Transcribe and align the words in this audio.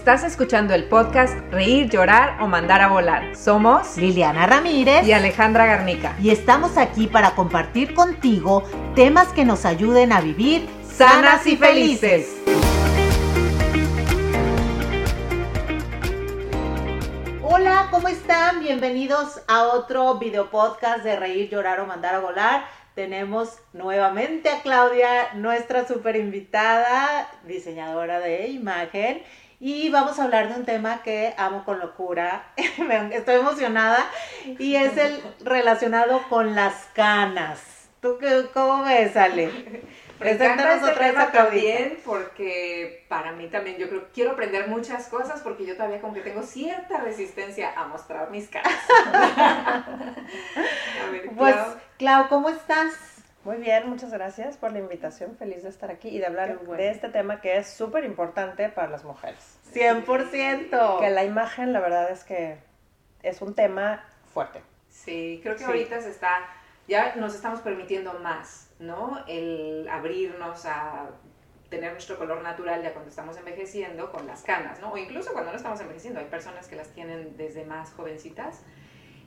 Estás 0.00 0.24
escuchando 0.24 0.72
el 0.72 0.84
podcast 0.84 1.38
Reír, 1.50 1.90
Llorar 1.90 2.42
o 2.42 2.46
Mandar 2.46 2.80
a 2.80 2.88
Volar. 2.88 3.36
Somos 3.36 3.98
Liliana 3.98 4.46
Ramírez 4.46 5.06
y 5.06 5.12
Alejandra 5.12 5.66
Garnica. 5.66 6.16
Y 6.22 6.30
estamos 6.30 6.78
aquí 6.78 7.06
para 7.06 7.34
compartir 7.34 7.92
contigo 7.92 8.64
temas 8.94 9.28
que 9.34 9.44
nos 9.44 9.66
ayuden 9.66 10.10
a 10.12 10.22
vivir 10.22 10.66
sanas 10.90 11.46
y 11.46 11.58
felices. 11.58 12.34
Hola, 17.42 17.88
¿cómo 17.90 18.08
están? 18.08 18.60
Bienvenidos 18.60 19.42
a 19.48 19.64
otro 19.64 20.18
video 20.18 20.48
podcast 20.48 21.04
de 21.04 21.16
Reír, 21.16 21.50
Llorar 21.50 21.78
o 21.78 21.86
Mandar 21.86 22.14
a 22.14 22.20
Volar. 22.20 22.64
Tenemos 22.94 23.58
nuevamente 23.74 24.48
a 24.48 24.62
Claudia, 24.62 25.34
nuestra 25.34 25.86
super 25.86 26.16
invitada, 26.16 27.28
diseñadora 27.44 28.18
de 28.18 28.48
imagen. 28.48 29.22
Y 29.62 29.90
vamos 29.90 30.18
a 30.18 30.24
hablar 30.24 30.48
de 30.48 30.58
un 30.58 30.64
tema 30.64 31.02
que 31.02 31.34
amo 31.36 31.66
con 31.66 31.78
locura. 31.78 32.46
Estoy 33.12 33.36
emocionada. 33.36 34.06
Y 34.58 34.74
es 34.74 34.96
el 34.96 35.22
relacionado 35.40 36.22
con 36.30 36.54
las 36.54 36.88
canas. 36.94 37.60
¿Tú 38.00 38.16
qué, 38.18 38.46
cómo 38.54 38.84
ves, 38.84 39.14
Ale? 39.18 39.50
Preséntanos 40.18 40.76
este 40.76 40.90
otra 40.90 41.12
vez 41.12 41.32
también 41.32 41.98
porque 42.04 43.04
para 43.08 43.32
mí 43.32 43.48
también 43.48 43.76
yo 43.76 43.88
creo 43.88 44.08
quiero 44.12 44.32
aprender 44.32 44.68
muchas 44.68 45.08
cosas 45.08 45.40
porque 45.40 45.66
yo 45.66 45.76
todavía 45.76 46.00
como 46.00 46.14
que 46.14 46.20
tengo 46.20 46.42
cierta 46.42 46.98
resistencia 46.98 47.78
a 47.78 47.86
mostrar 47.86 48.30
mis 48.30 48.48
caras. 48.48 48.72
a 49.06 49.84
ver, 51.10 51.30
pues, 51.36 51.56
Clau, 51.98 52.28
¿cómo 52.28 52.48
estás? 52.48 53.09
Muy 53.50 53.58
bien, 53.58 53.88
muchas 53.88 54.12
gracias 54.12 54.56
por 54.56 54.70
la 54.70 54.78
invitación. 54.78 55.34
Feliz 55.36 55.64
de 55.64 55.70
estar 55.70 55.90
aquí 55.90 56.08
y 56.08 56.18
de 56.20 56.26
hablar 56.26 56.60
de 56.60 56.88
este 56.88 57.08
tema 57.08 57.40
que 57.40 57.56
es 57.56 57.68
súper 57.68 58.04
importante 58.04 58.68
para 58.68 58.88
las 58.88 59.02
mujeres. 59.02 59.58
100%. 59.74 61.00
Que 61.00 61.10
la 61.10 61.24
imagen, 61.24 61.72
la 61.72 61.80
verdad 61.80 62.12
es 62.12 62.22
que 62.22 62.58
es 63.24 63.42
un 63.42 63.56
tema 63.56 64.04
fuerte. 64.32 64.62
Sí, 64.88 65.40
creo 65.42 65.56
que 65.56 65.64
ahorita 65.64 66.00
se 66.00 66.10
está, 66.10 66.46
ya 66.86 67.16
nos 67.16 67.34
estamos 67.34 67.58
permitiendo 67.58 68.14
más, 68.20 68.70
¿no? 68.78 69.18
El 69.26 69.88
abrirnos 69.88 70.64
a 70.64 71.10
tener 71.70 71.90
nuestro 71.90 72.18
color 72.18 72.44
natural 72.44 72.84
ya 72.84 72.92
cuando 72.92 73.10
estamos 73.10 73.36
envejeciendo 73.36 74.12
con 74.12 74.28
las 74.28 74.44
canas, 74.44 74.78
¿no? 74.80 74.92
O 74.92 74.96
incluso 74.96 75.32
cuando 75.32 75.50
no 75.50 75.56
estamos 75.56 75.80
envejeciendo. 75.80 76.20
Hay 76.20 76.26
personas 76.26 76.68
que 76.68 76.76
las 76.76 76.90
tienen 76.90 77.36
desde 77.36 77.64
más 77.64 77.90
jovencitas 77.94 78.62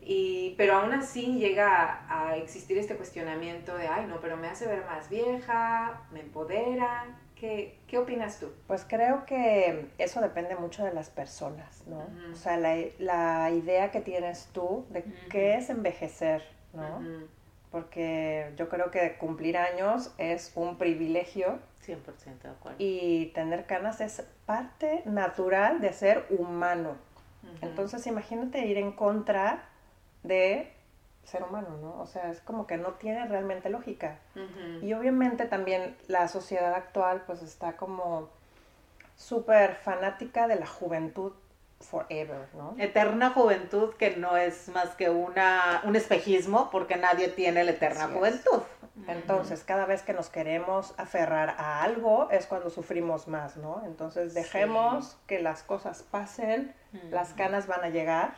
y, 0.06 0.56
pero 0.58 0.78
aún 0.78 0.94
así 0.94 1.40
llega 1.40 2.06
a, 2.10 2.36
existir 2.38 2.78
este 2.78 2.96
cuestionamiento 2.96 3.76
de, 3.78 3.88
ay, 3.88 4.06
no, 4.08 4.20
pero 4.20 4.38
me 4.38 4.48
hace 4.48 4.68
ver 4.68 4.86
más 4.86 5.10
vieja, 5.10 6.02
me 6.12 6.22
empodera. 6.22 7.06
¿Qué, 7.36 7.80
qué 7.88 7.98
opinas 7.98 8.40
tú? 8.40 8.52
Pues 8.68 8.86
creo 8.88 9.26
que 9.26 9.90
eso 9.98 10.22
depende 10.22 10.56
mucho 10.56 10.86
de 10.86 10.94
las 10.94 11.10
personas, 11.10 11.84
¿no? 11.88 12.08
O 12.32 12.36
sea, 12.36 12.56
la, 12.58 12.78
la, 13.00 13.52
idea 13.52 13.92
que 13.92 14.00
tienes 14.00 14.50
tú 14.54 14.86
de 14.90 15.04
qué 15.30 15.56
es 15.56 15.70
envejecer, 15.70 16.42
¿no? 16.74 17.02
Porque 17.70 18.54
yo 18.56 18.70
creo 18.70 18.92
que 18.92 19.18
cumplir 19.18 19.58
años 19.58 20.14
es 20.18 20.54
un 20.56 20.78
privilegio. 20.78 21.60
100% 21.86 22.42
de 22.44 22.50
acuerdo. 22.50 22.78
Y 22.80 23.32
tener 23.34 23.66
canas 23.66 24.00
es 24.00 24.24
parte 24.46 25.02
natural 25.06 25.82
de 25.82 25.92
ser 25.92 26.26
humano. 26.30 26.96
Entonces, 27.62 28.08
imagínate 28.08 28.66
ir 28.66 28.78
en 28.78 28.94
contra 28.94 29.66
de 30.24 30.72
ser 31.24 31.44
humano, 31.44 31.78
¿no? 31.82 32.02
O 32.02 32.06
sea, 32.06 32.30
es 32.30 32.42
como 32.42 32.68
que 32.68 32.78
no 32.78 32.94
tiene 32.94 33.26
realmente 33.28 33.70
lógica. 33.70 34.18
Y 34.82 34.94
obviamente 34.94 35.46
también 35.46 35.96
la 36.08 36.28
sociedad 36.28 36.74
actual 36.74 37.24
pues 37.26 37.42
está 37.42 37.78
como 37.78 38.30
súper 39.16 39.76
fanática 39.76 40.48
de 40.48 40.56
la 40.56 40.68
juventud 40.68 41.34
forever, 41.84 42.48
¿no? 42.56 42.76
Eterna 42.78 43.32
juventud 43.32 43.94
que 43.96 44.16
no 44.18 44.38
es 44.38 44.70
más 44.70 44.90
que 44.96 45.10
una, 45.10 45.82
un 45.84 45.96
espejismo 45.96 46.70
porque 46.72 46.96
nadie 46.98 47.28
tiene 47.28 47.64
la 47.64 47.72
eterna 47.72 48.08
juventud. 48.08 48.62
Entonces, 49.08 49.64
cada 49.64 49.86
vez 49.86 50.04
que 50.04 50.14
nos 50.14 50.30
queremos 50.30 50.94
aferrar 50.98 51.56
a 51.58 51.82
algo 51.82 52.30
es 52.30 52.46
cuando 52.46 52.70
sufrimos 52.70 53.28
más, 53.28 53.58
¿no? 53.58 53.82
Entonces, 53.86 54.36
dejemos 54.36 55.18
que 55.26 55.40
las 55.40 55.64
cosas 55.64 56.04
pasen, 56.04 56.76
las 57.10 57.34
canas 57.34 57.66
van 57.66 57.84
a 57.84 57.90
llegar 57.90 58.36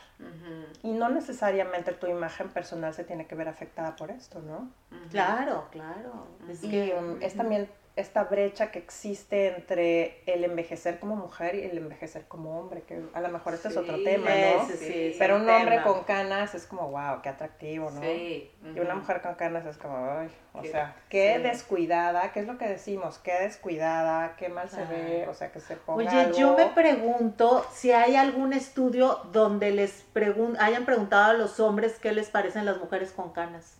y 0.81 0.91
no 0.91 1.09
necesariamente 1.09 1.91
tu 1.91 2.07
imagen 2.07 2.49
personal 2.49 2.93
se 2.93 3.03
tiene 3.03 3.27
que 3.27 3.35
ver 3.35 3.49
afectada 3.49 3.97
por 3.97 4.11
esto, 4.11 4.39
¿no? 4.41 4.71
Claro, 5.09 5.67
claro. 5.71 6.27
Es 6.49 6.63
y 6.63 6.93
um, 6.93 7.21
es 7.21 7.35
también 7.35 7.69
esta 7.95 8.25
brecha 8.25 8.71
que 8.71 8.79
existe 8.79 9.47
entre 9.47 10.21
el 10.25 10.43
envejecer 10.43 10.99
como 10.99 11.15
mujer 11.15 11.55
y 11.55 11.63
el 11.63 11.77
envejecer 11.77 12.25
como 12.27 12.59
hombre, 12.59 12.81
que 12.81 13.01
a 13.13 13.21
lo 13.21 13.29
mejor 13.29 13.53
este 13.53 13.69
es 13.69 13.77
otro 13.77 14.03
tema, 14.03 14.29
¿no? 14.29 14.67
Sí, 14.67 15.15
Pero 15.17 15.37
un 15.37 15.49
hombre 15.49 15.81
con 15.81 16.03
canas 16.03 16.53
es 16.55 16.65
como, 16.65 16.89
wow, 16.89 17.21
qué 17.21 17.29
atractivo, 17.29 17.91
¿no? 17.91 18.01
Sí. 18.01 18.51
Y 18.75 18.79
una 18.79 18.95
mujer 18.95 19.21
con 19.21 19.35
canas 19.35 19.65
es 19.65 19.77
como, 19.77 19.95
ay, 19.95 20.29
o 20.53 20.63
sea, 20.63 20.95
qué 21.07 21.39
descuidada, 21.39 22.33
¿qué 22.33 22.41
es 22.41 22.47
lo 22.47 22.57
que 22.57 22.67
decimos? 22.67 23.17
Qué 23.19 23.33
descuidada, 23.33 24.35
qué 24.35 24.49
mal 24.49 24.69
se 24.69 24.83
ve, 24.83 25.27
o 25.29 25.33
sea, 25.33 25.53
que 25.53 25.61
se 25.61 25.77
ponga 25.77 26.11
Oye, 26.11 26.37
yo 26.37 26.57
me 26.57 26.65
pregunto 26.67 27.65
si 27.71 27.93
hay 27.93 28.17
algún 28.17 28.51
estudio 28.51 29.21
donde 29.31 29.71
les 29.71 30.03
pregun 30.11 30.57
hayan 30.59 30.85
preguntado 30.85 31.31
a 31.31 31.33
los 31.33 31.61
hombres 31.61 31.97
qué 31.99 32.11
les 32.11 32.29
parecen 32.29 32.65
las 32.65 32.77
mujeres 32.77 33.11
con 33.11 33.31
canas. 33.31 33.77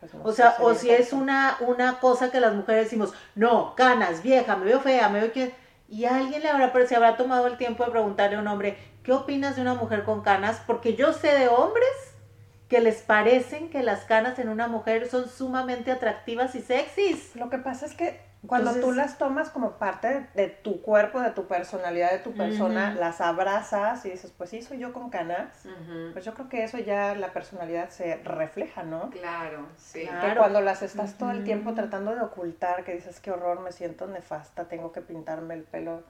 Pues 0.00 0.12
o 0.22 0.32
sea, 0.32 0.56
o 0.60 0.74
si 0.74 0.90
es 0.90 1.12
una, 1.12 1.56
una 1.60 1.98
cosa 1.98 2.30
que 2.30 2.40
las 2.40 2.54
mujeres 2.54 2.84
decimos, 2.84 3.12
no, 3.34 3.74
canas, 3.74 4.22
vieja, 4.22 4.56
me 4.56 4.66
veo 4.66 4.80
fea, 4.80 5.08
me 5.08 5.20
veo 5.20 5.32
que... 5.32 5.54
Y 5.88 6.04
alguien 6.04 6.42
le 6.42 6.50
habrá, 6.50 6.72
se 6.86 6.94
habrá 6.94 7.16
tomado 7.16 7.46
el 7.46 7.56
tiempo 7.56 7.84
de 7.84 7.90
preguntarle 7.90 8.36
a 8.36 8.40
un 8.40 8.46
hombre, 8.46 8.76
¿qué 9.02 9.12
opinas 9.12 9.56
de 9.56 9.62
una 9.62 9.74
mujer 9.74 10.04
con 10.04 10.22
canas? 10.22 10.60
Porque 10.66 10.94
yo 10.94 11.12
sé 11.12 11.28
de 11.36 11.48
hombres 11.48 11.88
que 12.68 12.80
les 12.80 13.00
parecen 13.00 13.70
que 13.70 13.82
las 13.82 14.04
canas 14.04 14.38
en 14.38 14.50
una 14.50 14.68
mujer 14.68 15.08
son 15.08 15.28
sumamente 15.28 15.90
atractivas 15.90 16.54
y 16.54 16.60
sexys. 16.60 17.34
Lo 17.34 17.48
que 17.48 17.58
pasa 17.58 17.86
es 17.86 17.94
que 17.94 18.20
cuando 18.46 18.72
tú 18.74 18.92
las 18.92 19.18
tomas 19.18 19.50
como 19.50 19.72
parte 19.72 20.28
de 20.34 20.48
tu 20.48 20.80
cuerpo, 20.80 21.20
de 21.20 21.32
tu 21.32 21.48
personalidad, 21.48 22.12
de 22.12 22.18
tu 22.18 22.34
persona, 22.34 22.94
las 22.94 23.20
abrazas 23.20 24.04
y 24.04 24.10
dices, 24.10 24.32
pues 24.36 24.50
sí, 24.50 24.62
soy 24.62 24.78
yo 24.78 24.92
con 24.92 25.10
canas, 25.10 25.66
pues 26.12 26.24
yo 26.24 26.34
creo 26.34 26.48
que 26.48 26.62
eso 26.62 26.78
ya 26.78 27.14
la 27.16 27.32
personalidad 27.32 27.90
se 27.90 28.16
refleja, 28.16 28.84
¿no? 28.84 29.10
Claro, 29.10 29.66
sí. 29.76 30.00
Que 30.00 30.36
cuando 30.36 30.60
las 30.60 30.82
estás 30.82 31.18
todo 31.18 31.32
el 31.32 31.42
tiempo 31.44 31.74
tratando 31.74 32.14
de 32.14 32.20
ocultar, 32.20 32.84
que 32.84 32.94
dices, 32.94 33.18
qué 33.20 33.32
horror, 33.32 33.60
me 33.60 33.72
siento 33.72 34.06
nefasta, 34.06 34.68
tengo 34.68 34.92
que 34.92 35.00
pintarme 35.00 35.54
el 35.54 35.64
pelo 35.64 36.04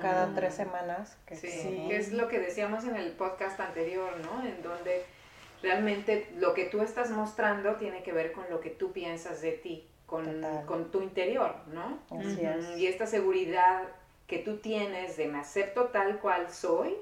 cada 0.00 0.32
tres 0.34 0.54
semanas. 0.54 1.18
Que 1.26 1.34
sí, 1.34 1.86
que 1.88 1.96
es 1.96 2.12
lo 2.12 2.28
que 2.28 2.38
decíamos 2.38 2.84
en 2.84 2.96
el 2.96 3.10
podcast 3.12 3.58
anterior, 3.58 4.12
¿no? 4.18 4.46
En 4.46 4.62
donde 4.62 5.04
realmente 5.62 6.30
lo 6.36 6.54
que 6.54 6.66
tú 6.66 6.82
estás 6.82 7.10
mostrando 7.10 7.76
tiene 7.76 8.02
que 8.02 8.12
ver 8.12 8.32
con 8.32 8.44
lo 8.50 8.60
que 8.60 8.70
tú 8.70 8.92
piensas 8.92 9.40
de 9.42 9.52
ti 9.52 9.88
con, 10.66 10.90
tu 10.90 11.00
interior, 11.00 11.54
¿no? 11.72 11.98
Así 12.18 12.44
es. 12.44 12.76
Y 12.76 12.86
esta 12.86 13.06
seguridad 13.06 13.84
que 14.26 14.38
tú 14.38 14.58
tienes 14.58 15.16
de 15.16 15.26
me 15.26 15.38
acepto 15.38 15.86
tal 15.86 16.18
cual 16.18 16.50
soy 16.50 16.96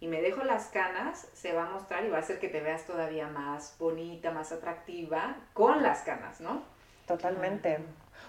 y 0.00 0.06
me 0.06 0.22
dejo 0.22 0.44
las 0.44 0.66
canas, 0.66 1.28
se 1.34 1.52
va 1.52 1.66
a 1.66 1.70
mostrar 1.70 2.04
y 2.04 2.08
va 2.08 2.16
a 2.16 2.20
hacer 2.20 2.38
que 2.38 2.48
te 2.48 2.60
veas 2.60 2.86
todavía 2.86 3.28
más 3.28 3.76
bonita, 3.78 4.30
más 4.30 4.52
atractiva 4.52 5.36
con 5.52 5.82
las 5.82 6.00
canas, 6.00 6.40
¿no? 6.40 6.62
Totalmente. 7.06 7.78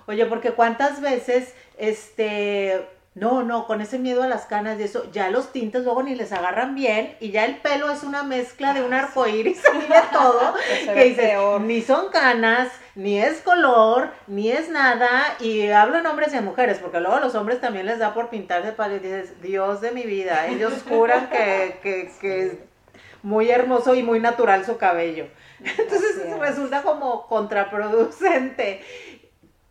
Oye, 0.07 0.25
porque 0.25 0.51
cuántas 0.51 0.99
veces, 0.99 1.53
este, 1.77 2.85
no, 3.15 3.43
no, 3.43 3.67
con 3.67 3.81
ese 3.81 3.99
miedo 3.99 4.23
a 4.23 4.27
las 4.27 4.45
canas 4.45 4.79
y 4.79 4.83
eso, 4.83 5.09
ya 5.11 5.29
los 5.29 5.51
tintes 5.51 5.83
luego 5.83 6.03
ni 6.03 6.15
les 6.15 6.31
agarran 6.31 6.75
bien 6.75 7.15
y 7.19 7.31
ya 7.31 7.45
el 7.45 7.57
pelo 7.57 7.89
es 7.91 8.03
una 8.03 8.23
mezcla 8.23 8.73
de 8.73 8.83
un 8.83 8.93
ah, 8.93 8.99
arco 8.99 9.27
iris 9.27 9.61
y 9.73 9.87
de 9.87 10.01
todo. 10.11 10.55
que 10.93 11.03
dice, 11.03 11.35
ni 11.61 11.81
son 11.81 12.09
canas, 12.09 12.69
ni 12.99 13.17
es 13.17 13.39
color, 13.41 14.09
ni 14.27 14.51
es 14.51 14.69
nada. 14.69 15.35
Y 15.39 15.69
hablo 15.69 15.97
en 15.97 16.05
hombres 16.05 16.33
y 16.33 16.37
en 16.37 16.45
mujeres, 16.45 16.79
porque 16.79 16.99
luego 16.99 17.15
a 17.15 17.21
los 17.21 17.33
hombres 17.33 17.61
también 17.61 17.85
les 17.85 17.97
da 17.97 18.13
por 18.13 18.29
pintarse 18.29 18.73
para 18.73 18.95
y 18.95 18.99
dices, 18.99 19.41
Dios 19.41 19.79
de 19.79 19.91
mi 19.91 20.03
vida, 20.03 20.47
ellos 20.47 20.73
juran 20.89 21.29
que, 21.29 21.79
que, 21.81 22.11
que 22.19 22.45
es 22.45 22.53
muy 23.23 23.49
hermoso 23.49 23.95
y 23.95 24.03
muy 24.03 24.19
natural 24.19 24.65
su 24.65 24.77
cabello. 24.77 25.27
Entonces 25.59 26.37
resulta 26.39 26.83
como 26.83 27.25
contraproducente. 27.27 28.81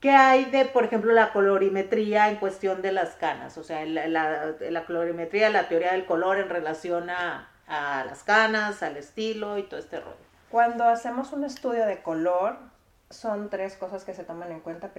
¿Qué 0.01 0.11
hay 0.11 0.47
de, 0.47 0.65
por 0.65 0.85
ejemplo, 0.85 1.13
la 1.13 1.33
colorimetría 1.33 2.31
en 2.31 2.37
cuestión 2.37 2.81
de 2.81 2.93
las 2.93 3.17
canas? 3.17 3.59
O 3.59 3.65
sea, 3.65 3.85
la, 3.85 4.07
la, 4.07 4.85
colorimetría, 4.87 5.51
la 5.51 5.69
teoría 5.69 5.93
del 5.93 6.07
color 6.07 6.39
en 6.39 6.49
relación 6.49 7.11
a, 7.11 7.51
las 7.69 8.23
canas, 8.23 8.83
al 8.83 8.97
estilo 8.97 9.59
y 9.59 9.65
todo 9.65 9.81
este 9.81 9.99
rollo. 10.01 10.17
Cuando 10.51 10.85
hacemos 10.85 11.33
un 11.33 11.45
estudio 11.45 11.85
de 11.85 12.01
color, 12.01 12.57
son 13.11 13.49
tres 13.51 13.77
cosas 13.77 14.05
que 14.05 14.13
se 14.15 14.25
toman 14.25 14.53
en 14.53 14.61
cuenta 14.61 14.93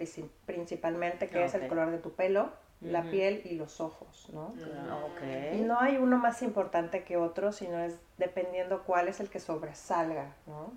principalmente, 0.46 1.28
que 1.30 1.44
es 1.46 1.54
el 1.54 1.68
color 1.68 1.92
de 1.92 2.00
tu 2.00 2.12
pelo, 2.14 2.50
la 2.82 3.04
piel 3.04 3.42
y 3.46 3.56
los 3.56 3.82
ojos, 3.82 4.30
¿no? 4.32 4.50
Mm, 4.56 5.56
y 5.56 5.60
no 5.62 5.80
hay 5.80 5.98
uno 5.98 6.18
más 6.18 6.42
importante 6.42 7.04
que 7.04 7.18
otro, 7.18 7.52
sino 7.52 7.78
es 7.80 8.00
dependiendo 8.18 8.84
cuál 8.84 9.10
es 9.10 9.20
el 9.20 9.30
que 9.30 9.40
sobresalga, 9.40 10.34
¿no? 10.48 10.72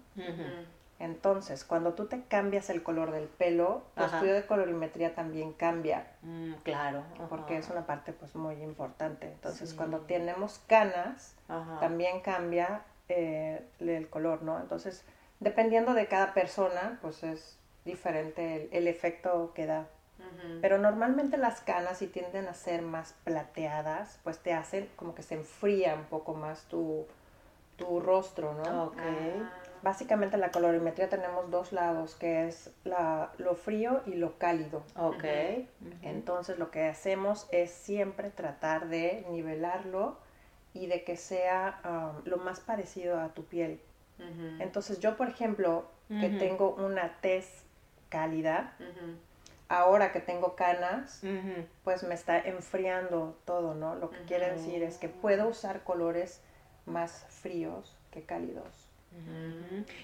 Entonces, 0.98 1.64
cuando 1.64 1.94
tú 1.94 2.06
te 2.06 2.22
cambias 2.22 2.70
el 2.70 2.82
color 2.84 3.10
del 3.10 3.26
pelo, 3.26 3.82
tu 3.96 4.04
Ajá. 4.04 4.16
estudio 4.18 4.34
de 4.34 4.46
colorimetría 4.46 5.14
también 5.16 5.52
cambia, 5.52 6.06
Mm, 6.22 6.52
claro. 6.62 7.02
porque 7.28 7.54
ajá. 7.56 7.60
es 7.64 7.70
una 7.70 7.86
parte 7.86 8.12
pues 8.12 8.36
muy 8.36 8.54
importante. 8.62 9.26
Entonces, 9.32 9.70
Sí. 9.70 9.76
cuando 9.76 10.00
tenemos 10.02 10.60
canas, 10.68 11.34
Ajá. 11.48 11.80
también 11.80 12.20
cambia 12.20 12.82
eh, 13.08 13.66
el 13.80 14.08
color, 14.08 14.42
¿no? 14.42 14.60
Entonces, 14.60 15.04
dependiendo 15.42 15.94
de 15.94 16.06
cada 16.06 16.34
persona, 16.34 16.98
pues 17.02 17.22
es 17.22 17.58
diferente 17.84 18.56
el, 18.56 18.68
el 18.72 18.88
efecto 18.88 19.52
que 19.54 19.66
da. 19.66 19.86
Pero 20.60 20.78
normalmente 20.78 21.36
las 21.36 21.60
canas, 21.60 21.98
si 21.98 22.06
tienden 22.06 22.46
a 22.46 22.54
ser 22.54 22.82
más 22.82 23.14
plateadas, 23.24 24.20
pues 24.22 24.38
te 24.38 24.52
hacen 24.52 24.88
como 24.96 25.14
que 25.14 25.22
se 25.22 25.34
enfría 25.34 25.94
un 25.96 26.04
poco 26.04 26.34
más 26.34 26.62
tu, 26.64 27.06
tu 27.76 28.00
rostro, 28.00 28.54
¿no? 28.54 28.84
Ok. 28.84 28.98
Ah, 28.98 29.52
Básicamente 29.82 30.36
en 30.36 30.40
la 30.40 30.52
colorimetría 30.52 31.08
tenemos 31.08 31.50
dos 31.50 31.72
lados, 31.72 32.14
que 32.14 32.46
es 32.46 32.70
la, 32.84 33.32
lo 33.38 33.56
frío 33.56 34.02
y 34.06 34.14
lo 34.14 34.38
cálido. 34.38 34.84
Ok. 34.96 35.24
Entonces 36.02 36.56
lo 36.58 36.70
que 36.70 36.86
hacemos 36.86 37.48
es 37.50 37.72
siempre 37.72 38.30
tratar 38.30 38.88
de 38.88 39.26
nivelarlo 39.30 40.18
y 40.72 40.86
de 40.86 41.02
que 41.02 41.16
sea 41.16 41.80
um, 41.84 42.22
lo 42.24 42.36
más 42.36 42.60
parecido 42.60 43.20
a 43.20 43.30
tu 43.30 43.44
piel. 43.44 43.80
Entonces 44.60 45.00
yo, 45.00 45.16
por 45.16 45.28
ejemplo, 45.28 45.86
que 46.08 46.28
tengo 46.28 46.74
una 46.74 47.16
tez 47.20 47.64
cálida, 48.08 48.76
ahora 49.68 50.12
que 50.12 50.20
tengo 50.20 50.54
canas, 50.54 51.22
pues 51.84 52.02
me 52.02 52.14
está 52.14 52.38
enfriando 52.38 53.36
todo, 53.44 53.74
¿no? 53.74 53.94
Lo 53.94 54.10
que 54.10 54.22
quiere 54.22 54.50
decir 54.52 54.82
es 54.82 54.98
que 54.98 55.08
puedo 55.08 55.48
usar 55.48 55.82
colores 55.82 56.40
más 56.86 57.26
fríos 57.28 57.96
que 58.10 58.22
cálidos. 58.22 58.88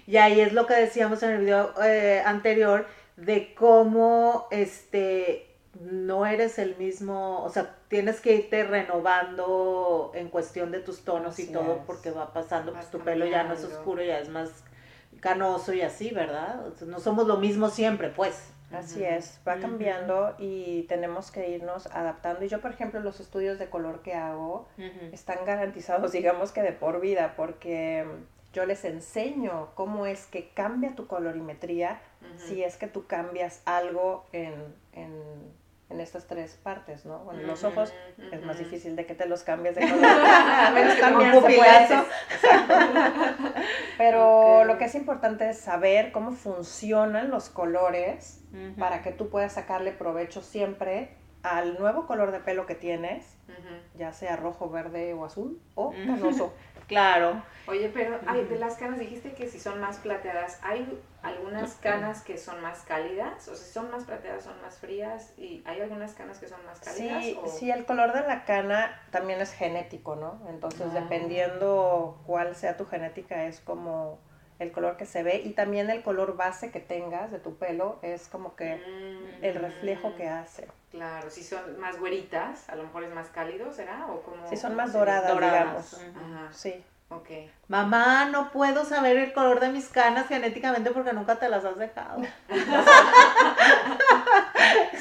Y 0.06 0.16
ahí 0.16 0.40
es 0.40 0.52
lo 0.52 0.66
que 0.66 0.74
decíamos 0.74 1.22
en 1.22 1.30
el 1.30 1.40
video 1.40 1.72
eh, 1.82 2.22
anterior 2.24 2.86
de 3.16 3.54
cómo 3.54 4.46
este 4.50 5.46
no 5.80 6.26
eres 6.26 6.58
el 6.58 6.76
mismo, 6.76 7.42
o 7.42 7.50
sea, 7.50 7.74
tienes 7.88 8.20
que 8.20 8.34
irte 8.34 8.64
renovando 8.64 10.12
en 10.14 10.28
cuestión 10.28 10.70
de 10.70 10.80
tus 10.80 11.04
tonos 11.04 11.38
y 11.38 11.46
todo 11.46 11.76
es. 11.76 11.82
porque 11.86 12.10
va 12.10 12.32
pasando, 12.32 12.72
pues 12.72 12.90
tu 12.90 13.00
pelo 13.00 13.26
ya 13.26 13.44
no 13.44 13.54
es 13.54 13.64
oscuro, 13.64 14.02
ya 14.02 14.18
es 14.18 14.28
más 14.28 14.50
canoso 15.20 15.72
y 15.72 15.82
así, 15.82 16.10
¿verdad? 16.10 16.64
No 16.86 17.00
somos 17.00 17.26
lo 17.26 17.38
mismo 17.38 17.68
siempre, 17.70 18.08
pues. 18.10 18.52
Así 18.70 19.02
es, 19.02 19.40
va 19.48 19.56
cambiando 19.56 20.34
y 20.38 20.82
tenemos 20.82 21.30
que 21.30 21.48
irnos 21.48 21.86
adaptando. 21.86 22.44
Y 22.44 22.48
yo, 22.48 22.60
por 22.60 22.70
ejemplo, 22.70 23.00
los 23.00 23.18
estudios 23.18 23.58
de 23.58 23.70
color 23.70 24.02
que 24.02 24.12
hago 24.12 24.68
están 25.10 25.38
garantizados, 25.46 26.12
digamos 26.12 26.52
que 26.52 26.60
de 26.60 26.72
por 26.72 27.00
vida, 27.00 27.32
porque 27.34 28.06
yo 28.52 28.66
les 28.66 28.84
enseño 28.84 29.70
cómo 29.74 30.04
es 30.04 30.26
que 30.26 30.50
cambia 30.50 30.94
tu 30.94 31.06
colorimetría 31.06 32.00
si 32.36 32.62
es 32.62 32.76
que 32.76 32.88
tú 32.88 33.06
cambias 33.06 33.62
algo 33.64 34.26
en, 34.32 34.52
en, 34.92 35.12
en 35.90 36.00
estas 36.00 36.26
tres 36.26 36.58
partes, 36.62 37.06
¿no? 37.06 37.20
Bueno, 37.20 37.42
los 37.42 37.64
ojos 37.64 37.92
es 38.30 38.42
más 38.42 38.58
difícil 38.58 38.94
de 38.94 39.06
que 39.06 39.14
te 39.14 39.26
los 39.26 39.42
cambies 39.42 39.74
de 39.74 39.88
color. 39.88 40.04
A 40.04 40.70
menos 40.70 40.98
también 41.00 41.32
se 41.32 41.40
puede. 41.40 41.58
Pero 43.98 44.64
lo 44.64 44.76
que 44.76 44.84
es 44.84 44.94
importante 44.94 45.48
es 45.48 45.58
saber 45.58 46.12
cómo 46.12 46.32
funcionan 46.32 47.30
los 47.30 47.48
colores 47.48 48.44
para 48.78 49.02
que 49.02 49.12
tú 49.12 49.28
puedas 49.30 49.52
sacarle 49.54 49.92
provecho 49.92 50.42
siempre 50.42 51.16
al 51.42 51.78
nuevo 51.78 52.06
color 52.06 52.32
de 52.32 52.40
pelo 52.40 52.66
que 52.66 52.74
tienes, 52.74 53.36
ya 53.94 54.12
sea 54.12 54.36
rojo, 54.36 54.68
verde 54.70 55.14
o 55.14 55.24
azul 55.24 55.60
o 55.74 55.92
canoso. 55.92 56.52
Claro. 56.88 57.42
Oye, 57.66 57.90
pero 57.92 58.18
ay, 58.26 58.46
de 58.46 58.58
las 58.58 58.76
canas 58.76 58.98
dijiste 58.98 59.34
que 59.34 59.46
si 59.46 59.60
son 59.60 59.78
más 59.78 59.98
plateadas, 59.98 60.58
¿hay 60.62 60.98
algunas 61.22 61.74
canas 61.74 62.22
que 62.22 62.38
son 62.38 62.62
más 62.62 62.80
cálidas? 62.84 63.46
O 63.46 63.54
sea, 63.54 63.66
si 63.66 63.72
son 63.74 63.90
más 63.90 64.04
plateadas, 64.04 64.44
son 64.44 64.58
más 64.62 64.78
frías. 64.78 65.34
¿Y 65.36 65.62
hay 65.66 65.82
algunas 65.82 66.14
canas 66.14 66.38
que 66.38 66.48
son 66.48 66.64
más 66.64 66.80
cálidas? 66.80 67.22
Sí, 67.22 67.38
o- 67.42 67.46
sí, 67.46 67.70
el 67.70 67.84
color 67.84 68.14
de 68.14 68.22
la 68.26 68.46
cana 68.46 68.98
también 69.10 69.38
es 69.42 69.52
genético, 69.52 70.16
¿no? 70.16 70.40
Entonces, 70.48 70.86
Ah. 70.92 71.00
dependiendo 71.00 72.22
cuál 72.26 72.54
sea 72.56 72.78
tu 72.78 72.86
genética, 72.86 73.44
es 73.44 73.60
como 73.60 74.18
el 74.58 74.72
color 74.72 74.96
que 74.96 75.06
se 75.06 75.22
ve 75.22 75.40
y 75.44 75.50
también 75.50 75.88
el 75.90 76.02
color 76.02 76.36
base 76.36 76.70
que 76.70 76.80
tengas 76.80 77.30
de 77.30 77.38
tu 77.38 77.56
pelo 77.56 77.98
es 78.02 78.28
como 78.28 78.56
que 78.56 78.76
Mm, 78.76 79.44
el 79.44 79.54
reflejo 79.54 80.14
que 80.16 80.28
hace. 80.28 80.66
Claro, 80.90 81.30
si 81.30 81.42
son 81.44 81.78
más 81.78 81.98
güeritas, 81.98 82.68
a 82.68 82.74
lo 82.76 82.84
mejor 82.84 83.04
es 83.04 83.14
más 83.14 83.28
cálido, 83.28 83.72
¿será? 83.72 84.06
¿O 84.06 84.22
como, 84.22 84.48
Si 84.48 84.56
son 84.56 84.74
más 84.74 84.92
doradas, 84.92 85.28
Doradas. 85.32 86.00
digamos. 86.00 86.16
Ajá, 86.16 86.52
Sí. 86.52 86.82
Ok. 87.10 87.28
Mamá, 87.68 88.26
no 88.26 88.50
puedo 88.50 88.84
saber 88.84 89.16
el 89.18 89.32
color 89.34 89.60
de 89.60 89.68
mis 89.68 89.88
canas 89.88 90.26
genéticamente 90.28 90.90
porque 90.90 91.12
nunca 91.12 91.36
te 91.36 91.48
las 91.50 91.64
has 91.64 91.76
dejado. 91.76 92.22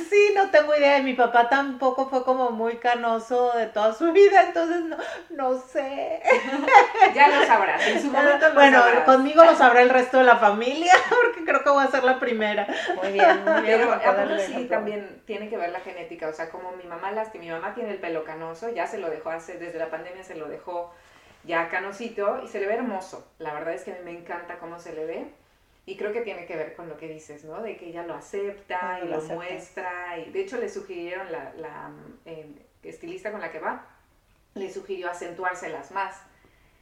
sí, 0.09 0.31
no 0.35 0.49
tengo 0.49 0.75
idea. 0.75 0.97
Y 0.99 1.03
mi 1.03 1.13
papá 1.13 1.49
tampoco 1.49 2.09
fue 2.09 2.23
como 2.23 2.51
muy 2.51 2.77
canoso 2.77 3.51
de 3.53 3.67
toda 3.67 3.93
su 3.93 4.11
vida, 4.11 4.43
entonces 4.43 4.81
no, 4.81 4.97
no 5.29 5.59
sé. 5.59 6.21
Ya 7.13 7.29
lo 7.29 7.45
sabrás, 7.45 7.85
en 7.87 8.01
su 8.01 8.11
momento 8.11 8.49
lo 8.49 8.53
bueno, 8.55 8.79
sabrás. 8.79 9.03
conmigo 9.05 9.43
lo 9.45 9.55
sabrá 9.55 9.81
el 9.81 9.89
resto 9.89 10.17
de 10.17 10.23
la 10.25 10.35
familia 10.37 10.93
porque 11.09 11.45
creo 11.45 11.63
que 11.63 11.69
voy 11.69 11.83
a 11.85 11.87
ser 11.91 12.03
la 12.03 12.19
primera. 12.19 12.67
Muy 13.01 13.13
bien, 13.13 13.45
muy 13.45 13.61
bien. 13.61 13.79
Pero 13.79 13.93
a 13.93 14.39
sí 14.39 14.65
también 14.65 15.21
tiene 15.25 15.49
que 15.49 15.57
ver 15.57 15.71
la 15.71 15.79
genética, 15.79 16.27
o 16.27 16.33
sea, 16.33 16.49
como 16.49 16.71
mi 16.73 16.83
mamá 16.83 17.11
lasti- 17.11 17.39
mi 17.39 17.49
mamá 17.49 17.73
tiene 17.73 17.91
el 17.91 17.97
pelo 17.99 18.23
canoso, 18.23 18.69
ya 18.69 18.87
se 18.87 18.97
lo 18.97 19.09
dejó 19.09 19.29
hace, 19.29 19.57
desde 19.57 19.79
la 19.79 19.89
pandemia 19.89 20.23
se 20.23 20.35
lo 20.35 20.47
dejó 20.47 20.93
ya 21.47 21.69
canosito 21.69 22.43
y 22.43 22.47
se 22.47 22.59
le 22.59 22.67
ve 22.67 22.75
hermoso. 22.75 23.31
La 23.39 23.53
verdad 23.53 23.73
es 23.73 23.83
que 23.83 23.91
a 23.91 23.95
mí 23.95 24.01
me 24.03 24.11
encanta 24.11 24.59
cómo 24.59 24.79
se 24.79 24.93
le 24.93 25.05
ve 25.05 25.27
y 25.85 25.95
creo 25.95 26.11
que 26.11 26.21
tiene 26.21 26.45
que 26.45 26.55
ver 26.55 26.75
con 26.75 26.89
lo 26.89 26.97
que 26.97 27.07
dices, 27.07 27.45
¿no? 27.45 27.61
De 27.61 27.77
que 27.77 27.87
ella 27.87 28.03
lo 28.03 28.13
acepta 28.13 28.99
y 29.03 29.07
lo 29.07 29.17
acepta. 29.17 29.35
muestra 29.35 30.17
y 30.19 30.31
de 30.31 30.41
hecho 30.41 30.57
le 30.57 30.69
sugirieron 30.69 31.31
la, 31.31 31.53
la 31.53 31.91
eh, 32.25 32.51
estilista 32.83 33.31
con 33.31 33.39
la 33.39 33.51
que 33.51 33.59
va, 33.59 33.85
le 34.53 34.71
sugirió 34.71 35.09
acentuárselas 35.09 35.91
más. 35.91 36.21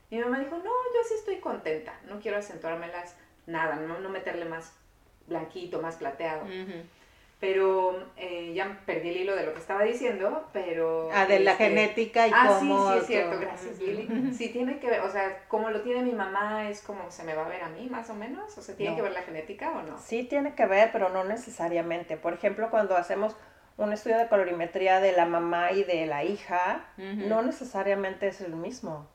Mi 0.09 0.19
mamá 0.19 0.39
dijo, 0.39 0.57
no, 0.57 0.63
yo 0.63 1.01
así 1.03 1.13
estoy 1.13 1.37
contenta, 1.37 1.99
no 2.05 2.19
quiero 2.19 2.37
acentuármelas 2.37 3.15
nada, 3.45 3.75
no, 3.75 3.99
no 3.99 4.09
meterle 4.09 4.45
más 4.45 4.73
blanquito, 5.27 5.81
más 5.81 5.95
plateado. 5.95 6.45
Pero 7.45 7.95
eh, 8.17 8.53
ya 8.55 8.79
perdí 8.87 9.09
el 9.09 9.17
hilo 9.17 9.35
de 9.35 9.45
lo 9.45 9.53
que 9.53 9.59
estaba 9.59 9.83
diciendo, 9.83 10.47
pero... 10.51 11.09
Ah, 11.13 11.27
de 11.27 11.39
la 11.41 11.51
este, 11.51 11.65
genética 11.65 12.27
y 12.27 12.31
Ah, 12.33 12.57
sí, 12.59 12.67
cómo. 12.67 12.91
sí, 12.91 12.97
es 12.97 13.05
cierto, 13.05 13.39
gracias. 13.39 13.79
Lili. 13.79 14.33
Sí, 14.33 14.49
tiene 14.49 14.79
que 14.79 14.87
ver, 14.89 15.01
o 15.01 15.09
sea, 15.11 15.43
como 15.47 15.69
lo 15.69 15.81
tiene 15.81 16.01
mi 16.01 16.13
mamá, 16.13 16.67
es 16.69 16.81
como 16.81 17.11
se 17.11 17.23
me 17.23 17.35
va 17.35 17.45
a 17.45 17.49
ver 17.49 17.61
a 17.61 17.69
mí, 17.69 17.87
más 17.89 18.09
o 18.09 18.15
menos. 18.15 18.57
O 18.57 18.61
sea, 18.63 18.75
¿tiene 18.75 18.91
No. 18.91 18.95
que 18.97 19.01
ver 19.03 19.11
la 19.11 19.21
genética 19.21 19.69
o 19.71 19.81
no? 19.83 19.97
Sí 19.99 20.23
tiene 20.23 20.55
que 20.55 20.65
ver, 20.65 20.89
pero 20.91 21.09
no 21.09 21.23
necesariamente. 21.23 22.17
Por 22.17 22.33
ejemplo, 22.33 22.69
cuando 22.71 22.97
hacemos 22.97 23.35
un 23.77 23.93
estudio 23.93 24.17
de 24.17 24.27
colorimetría 24.27 24.99
de 24.99 25.11
la 25.11 25.25
mamá 25.27 25.71
y 25.71 25.83
de 25.83 26.05
la 26.07 26.23
hija, 26.23 26.85
no 26.97 27.41
necesariamente 27.43 28.27
es 28.27 28.41
el 28.41 28.55
mismo. 28.55 29.07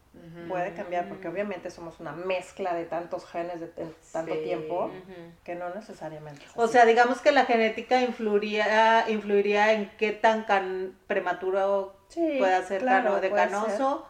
Puede 0.48 0.74
cambiar 0.74 1.08
porque 1.08 1.28
obviamente 1.28 1.70
somos 1.70 1.98
una 2.00 2.12
mezcla 2.12 2.74
de 2.74 2.84
tantos 2.84 3.26
genes 3.26 3.60
de 3.60 3.66
tanto 4.12 4.34
Sí. 4.34 4.42
tiempo 4.42 4.90
que 5.44 5.54
no 5.54 5.74
necesariamente. 5.74 6.44
es 6.44 6.52
O 6.54 6.68
sea, 6.68 6.84
digamos 6.84 7.20
que 7.20 7.32
la 7.32 7.44
genética 7.44 8.00
influiría, 8.00 9.08
influiría 9.10 9.72
en 9.72 9.90
qué 9.98 10.12
tan 10.12 10.44
can- 10.44 10.96
prematuro 11.06 11.96
Sí, 12.08 12.36
pueda 12.38 12.62
ser 12.62 12.80
claro, 12.82 13.04
cano- 13.10 13.20
de 13.20 13.30
canoso, 13.30 14.06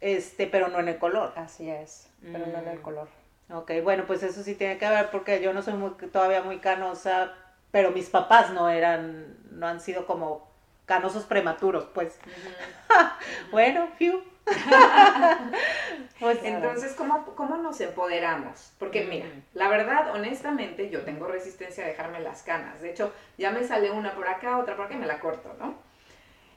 este, 0.00 0.46
pero 0.46 0.68
no 0.68 0.78
en 0.80 0.88
el 0.88 0.98
color. 0.98 1.32
Así 1.36 1.68
es, 1.70 2.08
pero 2.32 2.46
no 2.46 2.58
en 2.58 2.68
el 2.68 2.78
Mm. 2.78 2.82
color. 2.82 3.08
Ok, 3.50 3.72
bueno, 3.82 4.04
pues 4.06 4.22
eso 4.22 4.42
sí 4.42 4.54
tiene 4.54 4.78
que 4.78 4.88
ver 4.88 5.10
porque 5.10 5.42
yo 5.42 5.52
no 5.52 5.62
soy 5.62 5.74
muy, 5.74 5.90
todavía 6.12 6.42
muy 6.42 6.58
canosa, 6.60 7.32
pero 7.70 7.90
mis 7.90 8.08
papás 8.10 8.50
no 8.52 8.68
eran, 8.70 9.36
no 9.50 9.66
han 9.66 9.80
sido 9.80 10.06
como 10.06 10.48
canosos 10.86 11.24
prematuros, 11.24 11.84
pues. 11.94 12.18
Bueno, 13.50 13.88
fiu. 13.96 14.22
pues 16.20 16.38
Entonces, 16.42 16.92
¿cómo, 16.94 17.24
¿cómo 17.34 17.56
nos 17.56 17.80
empoderamos? 17.80 18.72
Porque 18.78 19.04
mira, 19.04 19.26
la 19.54 19.68
verdad, 19.68 20.14
honestamente, 20.14 20.90
yo 20.90 21.02
tengo 21.02 21.26
resistencia 21.26 21.84
a 21.84 21.88
dejarme 21.88 22.20
las 22.20 22.42
canas. 22.42 22.82
De 22.82 22.90
hecho, 22.90 23.12
ya 23.38 23.50
me 23.50 23.64
sale 23.64 23.90
una 23.90 24.14
por 24.14 24.28
acá, 24.28 24.58
otra 24.58 24.76
por 24.76 24.86
acá 24.86 24.94
y 24.94 24.98
me 24.98 25.06
la 25.06 25.20
corto, 25.20 25.54
¿no? 25.58 25.74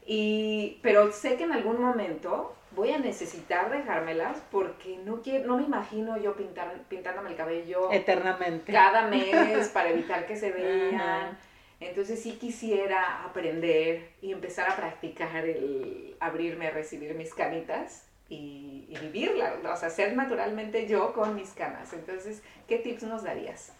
Y, 0.05 0.79
pero 0.81 1.11
sé 1.11 1.35
que 1.35 1.43
en 1.43 1.51
algún 1.51 1.81
momento 1.81 2.55
voy 2.71 2.91
a 2.91 2.97
necesitar 2.97 3.69
dejármelas 3.69 4.37
porque 4.51 4.97
no 5.03 5.21
quiero, 5.21 5.47
no 5.47 5.57
me 5.57 5.63
imagino 5.63 6.17
yo 6.17 6.35
pintar, 6.35 6.73
pintándome 6.87 7.31
el 7.31 7.35
cabello 7.35 7.91
eternamente. 7.91 8.71
cada 8.71 9.07
mes 9.07 9.67
para 9.73 9.89
evitar 9.89 10.25
que 10.25 10.35
se 10.35 10.51
vean. 10.51 11.37
Entonces 11.79 12.21
sí 12.21 12.33
quisiera 12.33 13.23
aprender 13.23 14.09
y 14.21 14.31
empezar 14.31 14.69
a 14.69 14.75
practicar 14.75 15.45
el 15.45 16.15
abrirme 16.19 16.67
a 16.67 16.71
recibir 16.71 17.13
mis 17.13 17.33
canitas 17.33 18.05
y, 18.29 18.85
y 18.89 18.97
vivirla, 18.99 19.53
o 19.71 19.75
sea, 19.77 19.89
ser 19.89 20.15
naturalmente 20.15 20.87
yo 20.87 21.13
con 21.13 21.35
mis 21.35 21.51
canas. 21.51 21.93
Entonces, 21.93 22.41
¿qué 22.67 22.77
tips 22.79 23.03
nos 23.03 23.23
darías? 23.23 23.73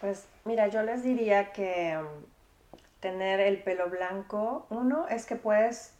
Pues 0.00 0.26
mira, 0.44 0.68
yo 0.68 0.82
les 0.82 1.02
diría 1.04 1.52
que 1.52 1.96
mm, 1.96 2.24
tener 3.00 3.40
el 3.40 3.62
pelo 3.62 3.90
blanco, 3.90 4.66
uno 4.70 5.06
es 5.08 5.26
que 5.26 5.36
puedes 5.36 5.94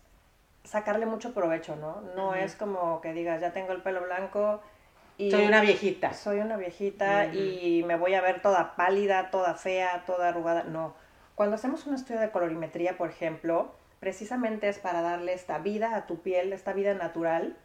sacarle 0.64 1.06
mucho 1.06 1.34
provecho, 1.34 1.76
¿no? 1.76 2.00
No 2.16 2.34
es 2.34 2.54
como 2.54 3.00
que 3.00 3.12
digas, 3.12 3.40
ya 3.40 3.52
tengo 3.52 3.72
el 3.72 3.82
pelo 3.82 4.02
blanco 4.02 4.62
Y 5.18 5.30
Soy 5.30 5.44
una 5.46 5.60
viejita. 5.60 6.14
soy 6.14 6.38
una 6.38 6.56
viejita 6.56 7.26
y 7.26 7.84
me 7.86 7.96
voy 7.96 8.14
a 8.14 8.20
ver 8.20 8.40
toda 8.40 8.74
pálida, 8.76 9.30
toda 9.30 9.54
fea, 9.54 10.04
toda 10.06 10.28
arrugada. 10.28 10.64
No. 10.64 10.94
Cuando 11.34 11.56
hacemos 11.56 11.86
un 11.86 11.94
estudio 11.94 12.20
de 12.20 12.30
colorimetría, 12.30 12.96
por 12.96 13.10
ejemplo, 13.10 13.74
precisamente 14.00 14.68
es 14.68 14.78
para 14.78 15.00
darle 15.00 15.32
esta 15.32 15.58
vida 15.58 15.94
a 15.94 16.06
tu 16.06 16.20
piel, 16.20 16.52
esta 16.52 16.72
vida 16.72 16.94
natural, 16.94 17.56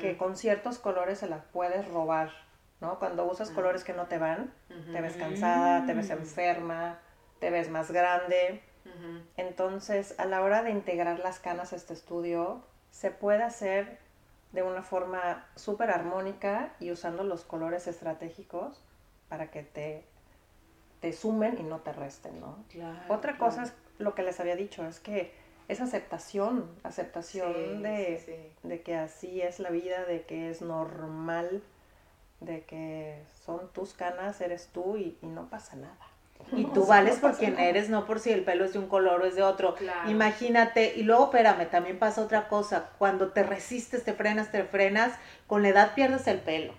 que 0.00 0.16
con 0.16 0.36
ciertos 0.36 0.78
colores 0.78 1.18
se 1.18 1.28
la 1.28 1.44
puedes 1.52 1.88
robar, 1.88 2.30
¿no? 2.80 2.98
Cuando 2.98 3.24
usas 3.24 3.50
colores 3.50 3.82
que 3.82 3.94
no 3.94 4.06
te 4.06 4.18
van, 4.18 4.52
te 4.92 5.00
ves 5.00 5.16
cansada, 5.16 5.86
te 5.86 5.94
ves 5.94 6.10
enferma, 6.10 6.98
te 7.40 7.50
ves 7.50 7.70
más 7.70 7.90
grande. 7.90 8.62
Entonces, 9.36 10.14
a 10.18 10.26
la 10.26 10.42
hora 10.42 10.62
de 10.62 10.70
integrar 10.70 11.18
las 11.18 11.40
canas 11.40 11.72
a 11.72 11.76
este 11.76 11.94
estudio, 11.94 12.62
se 12.90 13.10
puede 13.10 13.42
hacer 13.42 13.98
de 14.52 14.62
una 14.62 14.82
forma 14.82 15.46
súper 15.54 15.90
armónica 15.90 16.74
y 16.78 16.90
usando 16.90 17.24
los 17.24 17.44
colores 17.44 17.86
estratégicos 17.86 18.82
para 19.28 19.50
que 19.50 19.62
te, 19.62 20.04
te 21.00 21.12
sumen 21.12 21.56
y 21.58 21.62
no 21.62 21.78
te 21.80 21.92
resten, 21.92 22.40
¿no? 22.40 22.56
Claro, 22.70 22.98
Otra 23.08 23.36
cosa 23.38 23.64
es 23.64 23.72
lo 23.98 24.14
que 24.14 24.22
les 24.22 24.40
había 24.40 24.56
dicho, 24.56 24.86
es 24.86 25.00
que 25.00 25.32
es 25.68 25.80
aceptación, 25.80 26.70
aceptación 26.84 27.52
Sí, 27.54 27.82
de, 27.82 28.22
sí, 28.24 28.32
sí. 28.32 28.68
de 28.68 28.82
que 28.82 28.96
así 28.96 29.40
es 29.42 29.58
la 29.60 29.70
vida, 29.70 30.04
de 30.04 30.22
que 30.22 30.50
es 30.50 30.62
normal, 30.62 31.62
de 32.40 32.62
que 32.64 33.22
son 33.44 33.68
tus 33.72 33.92
canas, 33.94 34.40
eres 34.40 34.68
tú 34.72 34.96
y, 34.96 35.16
y 35.22 35.26
no 35.26 35.48
pasa 35.48 35.76
nada. 35.76 35.96
Y 36.52 36.64
No, 36.64 36.72
tú 36.72 36.86
vales 36.86 37.16
por 37.18 37.34
quien 37.36 37.54
nada. 37.54 37.64
eres, 37.66 37.88
no 37.88 38.04
por 38.06 38.20
si 38.20 38.30
el 38.30 38.44
pelo 38.44 38.64
es 38.66 38.74
de 38.74 38.78
un 38.78 38.88
color 38.88 39.22
o 39.22 39.24
es 39.26 39.34
de 39.34 39.42
otro. 39.42 39.74
Claro. 39.74 40.10
Imagínate, 40.10 40.94
y 40.96 41.02
luego 41.02 41.24
espérame, 41.24 41.66
también 41.70 41.98
pasa 41.98 42.20
otra 42.22 42.46
cosa. 42.48 42.90
Cuando 42.98 43.32
te 43.32 43.42
resistes, 43.42 44.04
te 44.04 44.12
frenas, 44.12 44.52
te 44.52 44.62
frenas, 44.64 45.12
con 45.46 45.62
la 45.62 45.70
edad 45.70 45.94
pierdes 45.94 46.26
el 46.28 46.38
pelo. 46.40 46.74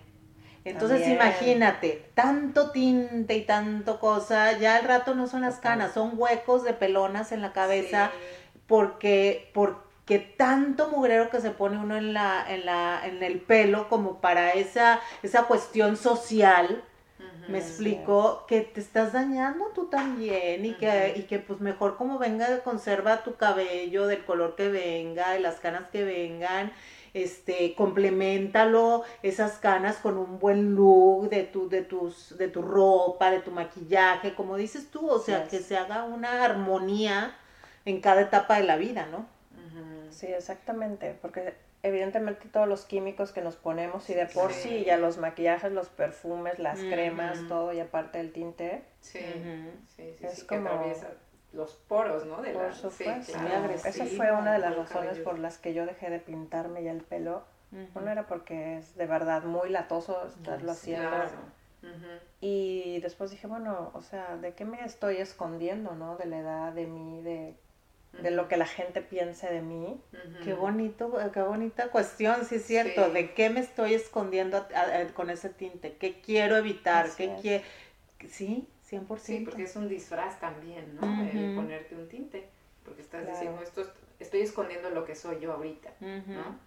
Entonces 0.64 1.00
También. 1.00 1.20
imagínate, 1.20 2.10
tanto 2.14 2.70
tinte 2.70 3.36
y 3.36 3.42
tanto 3.44 4.00
cosa, 4.00 4.58
ya 4.58 4.76
al 4.76 4.84
rato 4.84 5.14
no 5.14 5.26
son 5.26 5.40
las 5.42 5.56
canas, 5.56 5.92
son 5.94 6.12
huecos 6.16 6.62
de 6.64 6.74
pelonas 6.74 7.32
en 7.32 7.40
la 7.42 7.52
cabeza, 7.52 8.10
Sí. 8.12 8.60
porque, 8.66 9.50
porque 9.54 10.18
tanto 10.18 10.88
mugrero 10.90 11.30
que 11.30 11.40
se 11.40 11.50
pone 11.52 11.78
uno 11.78 11.96
en 11.96 12.12
la, 12.12 12.44
en 12.48 12.66
la, 12.66 13.00
en 13.04 13.22
el 13.22 13.40
pelo 13.40 13.88
como 13.88 14.20
para 14.20 14.50
esa, 14.52 15.00
esa 15.22 15.44
cuestión 15.44 15.96
social. 15.96 16.82
Me 17.48 17.56
explico 17.58 18.44
que 18.46 18.60
te 18.60 18.78
estás 18.78 19.14
dañando 19.14 19.68
tú 19.74 19.86
también 19.86 20.66
y 20.66 20.74
que, 20.74 21.14
y 21.16 21.22
que 21.22 21.38
pues 21.38 21.60
mejor 21.60 21.96
como 21.96 22.18
venga, 22.18 22.60
conserva 22.62 23.22
tu 23.22 23.36
cabello 23.36 24.06
del 24.06 24.22
color 24.26 24.54
que 24.54 24.68
venga, 24.68 25.30
de 25.30 25.40
las 25.40 25.54
canas 25.56 25.88
que 25.90 26.04
vengan, 26.04 26.70
este, 27.14 27.74
complementalo 27.74 29.02
esas 29.22 29.58
canas 29.58 29.96
con 29.96 30.18
un 30.18 30.38
buen 30.38 30.74
look 30.74 31.28
de 31.30 31.44
tu, 31.44 31.68
de 31.68 31.82
tus, 31.82 32.36
de 32.38 32.48
tu 32.48 32.62
ropa, 32.62 33.30
de 33.30 33.40
tu 33.40 33.50
maquillaje, 33.50 34.34
como 34.34 34.56
dices 34.56 34.90
tú, 34.90 35.08
o 35.08 35.18
sea, 35.18 35.44
que 35.48 35.58
se 35.60 35.76
haga 35.76 36.04
una 36.04 36.44
armonía 36.44 37.34
en 37.84 38.00
cada 38.00 38.20
etapa 38.22 38.58
de 38.58 38.64
la 38.64 38.76
vida, 38.76 39.06
¿no? 39.06 39.26
Sí, 40.10 40.26
exactamente, 40.26 41.16
porque 41.22 41.54
evidentemente 41.84 42.48
todos 42.48 42.66
los 42.66 42.84
químicos 42.84 43.30
que 43.30 43.40
nos 43.40 43.54
ponemos 43.56 44.08
y 44.10 44.14
de 44.14 44.26
por 44.26 44.52
sí, 44.52 44.68
Sí. 44.80 44.84
ya 44.84 44.96
los 44.96 45.18
maquillajes, 45.18 45.70
los 45.70 45.88
perfumes, 45.88 46.58
las 46.58 46.80
cremas, 46.80 47.46
todo 47.46 47.72
y 47.72 47.78
aparte 47.80 48.18
el 48.18 48.32
tinte, 48.32 48.82
Sí, 49.00 49.20
sí, 49.96 50.14
sí, 50.18 50.26
Es 50.26 50.32
sí, 50.34 50.40
que 50.42 50.56
como- 50.56 50.68
atraviesa 50.70 51.10
los 51.52 51.74
poros, 51.74 52.26
¿no? 52.26 52.42
De 52.42 52.52
por 52.52 52.64
la, 52.64 52.72
supuesto. 52.72 53.22
Sí, 53.24 53.32
claro. 53.32 53.70
Esa 53.72 54.04
fue 54.06 54.32
una 54.32 54.52
de 54.52 54.58
las 54.58 54.76
razones 54.76 55.18
por 55.18 55.38
las 55.38 55.58
que 55.58 55.72
yo 55.74 55.86
dejé 55.86 56.10
de 56.10 56.18
pintarme 56.18 56.82
ya 56.82 56.92
el 56.92 57.00
pelo. 57.02 57.42
Ujú. 57.72 57.98
Una 58.00 58.12
era 58.12 58.26
porque 58.26 58.78
es 58.78 58.96
de 58.96 59.06
verdad 59.06 59.42
muy 59.44 59.68
latoso 59.70 60.26
estarlo 60.26 60.74
Sí, 60.74 60.92
haciendo. 60.94 61.08
Claro. 61.10 61.30
Y 62.40 63.00
después 63.00 63.30
dije, 63.30 63.46
bueno, 63.46 63.90
o 63.94 64.02
sea, 64.02 64.36
¿de 64.36 64.52
qué 64.54 64.64
me 64.64 64.84
estoy 64.84 65.16
escondiendo, 65.16 65.94
no? 65.94 66.16
De 66.16 66.26
la 66.26 66.38
edad, 66.38 66.72
de 66.72 66.86
mí, 66.86 67.20
de, 67.22 67.54
de 68.20 68.30
lo 68.30 68.48
que 68.48 68.56
la 68.56 68.66
gente 68.66 69.00
piense 69.00 69.48
de 69.50 69.60
mí. 69.62 70.00
Qué 70.44 70.54
bonito, 70.54 71.12
qué 71.32 71.42
bonita 71.42 71.88
cuestión, 71.90 72.44
sí 72.44 72.56
es 72.56 72.64
cierto. 72.66 73.06
Sí. 73.06 73.12
¿De 73.12 73.32
qué 73.34 73.50
me 73.50 73.60
estoy 73.60 73.94
escondiendo 73.94 74.56
a- 74.56 74.68
a- 74.78 75.00
a- 75.02 75.06
con 75.14 75.30
ese 75.30 75.48
tinte? 75.48 75.94
¿Qué 75.96 76.20
quiero 76.20 76.56
evitar? 76.56 77.06
Así 77.06 77.16
¿Qué 77.28 77.36
quiero? 77.40 77.64
Sí, 78.28 78.68
100%. 78.90 79.18
Sí, 79.18 79.40
porque 79.44 79.64
es 79.64 79.76
un 79.76 79.88
disfraz 79.88 80.38
también, 80.40 80.96
¿no? 81.00 81.22
El 81.22 81.54
ponerte 81.54 81.94
un 81.94 82.08
tinte. 82.08 82.48
Porque 82.84 83.02
estás 83.02 83.22
Claro. 83.22 83.36
diciendo, 83.38 83.62
esto 83.62 83.82
es- 83.82 83.92
estoy 84.18 84.40
escondiendo 84.40 84.88
lo 84.90 85.04
que 85.04 85.14
soy 85.14 85.38
yo 85.40 85.52
ahorita. 85.52 85.90
¿no? 86.00 86.58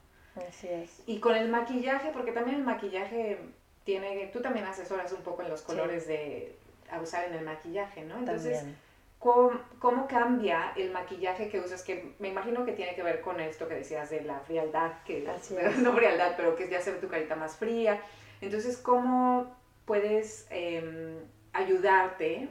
Así 0.48 0.68
es. 0.68 1.01
Y 1.08 1.20
con 1.20 1.36
el 1.36 1.50
maquillaje, 1.50 2.12
porque 2.13 2.32
también 2.32 2.58
el 2.58 2.63
maquillaje 2.63 3.40
tiene, 3.84 4.28
tú 4.32 4.42
también 4.42 4.66
asesoras 4.66 5.12
un 5.12 5.22
poco 5.22 5.42
en 5.42 5.50
los 5.50 5.62
colores 5.63 6.08
de 6.08 6.56
a 6.92 7.01
usar 7.01 7.25
en 7.25 7.34
el 7.34 7.44
maquillaje, 7.46 8.04
¿no? 8.04 8.18
Entonces, 8.20 8.58
También. 8.58 8.78
¿cómo, 9.18 9.60
cómo 9.80 10.08
cambia 10.08 10.74
el 10.75 10.92
maquillaje 10.92 11.50
que 11.50 11.60
usas? 11.60 11.84
Que 11.84 12.13
me 12.20 12.28
imagino 12.30 12.66
que 12.66 12.74
tiene 12.74 12.94
que 12.96 13.01
ver 13.04 13.22
con 13.22 13.40
esto 13.40 13.68
que 13.68 13.75
decías 13.75 14.10
de 14.10 14.22
la 14.22 14.40
frialdad, 14.42 14.92
que 15.06 15.28
Así 15.28 15.56
es. 15.60 15.78
no 15.80 15.94
frialdad, 15.94 16.34
pero 16.38 16.56
que 16.56 16.70
ya 16.70 16.82
se 16.82 16.92
ve 16.92 17.00
tu 17.00 17.08
carita 17.08 17.36
más 17.36 17.56
fría. 17.56 18.00
Entonces, 18.42 18.78
¿cómo 18.78 19.56
puedes 19.86 20.48
em, 20.50 21.18
ayudarte, 21.53 22.50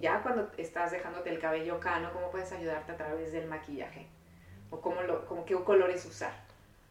ya 0.00 0.22
cuando 0.22 0.50
estás 0.56 0.90
dejándote 0.90 1.30
el 1.30 1.38
cabello 1.40 1.80
cano, 1.80 2.10
cómo 2.12 2.30
puedes 2.30 2.52
ayudarte 2.52 2.92
a 2.92 2.96
través 2.96 3.32
del 3.32 3.46
maquillaje? 3.48 4.06
¿O 4.70 4.80
cómo, 4.80 5.02
lo, 5.02 5.26
cómo 5.26 5.44
qué 5.44 5.54
colores 5.64 6.04
usar? 6.04 6.32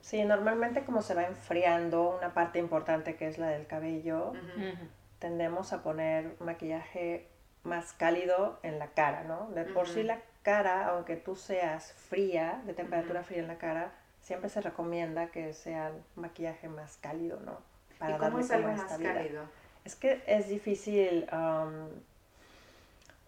Sí, 0.01 0.23
normalmente 0.23 0.83
como 0.83 1.01
se 1.01 1.13
va 1.13 1.23
enfriando 1.25 2.15
una 2.17 2.33
parte 2.33 2.59
importante 2.59 3.15
que 3.15 3.27
es 3.27 3.37
la 3.37 3.47
del 3.49 3.67
cabello. 3.67 4.29
Ujú. 4.29 4.87
tendemos 5.19 5.73
a 5.73 5.81
poner 5.81 6.35
maquillaje 6.39 7.27
más 7.63 7.91
cálido 7.93 8.59
en 8.61 8.77
la 8.79 8.87
cara, 8.87 9.23
¿no? 9.23 9.49
De 9.49 9.65
por 9.65 9.87
sí 9.87 9.99
Ujú. 9.99 10.07
la 10.07 10.19
cara, 10.43 10.89
aunque 10.89 11.15
tú 11.15 11.35
seas 11.35 11.91
fría, 11.91 12.61
de 12.65 12.73
temperatura 12.73 13.23
fría 13.23 13.39
en 13.39 13.47
la 13.47 13.57
cara, 13.57 13.91
siempre 14.21 14.49
se 14.49 14.61
recomienda 14.61 15.27
que 15.27 15.53
sea 15.53 15.91
maquillaje 16.15 16.69
más 16.69 16.97
cálido, 16.97 17.39
¿no? 17.39 17.59
¿Y 17.95 18.11
cómo 18.13 18.17
darle 18.19 18.41
es 18.41 18.51
algo 18.51 18.63
como 18.67 18.77
más 18.77 18.91
estabilidad. 18.91 19.15
cálido? 19.15 19.43
Es 19.87 19.95
que 19.95 20.21
es 20.27 20.49
difícil 20.49 21.25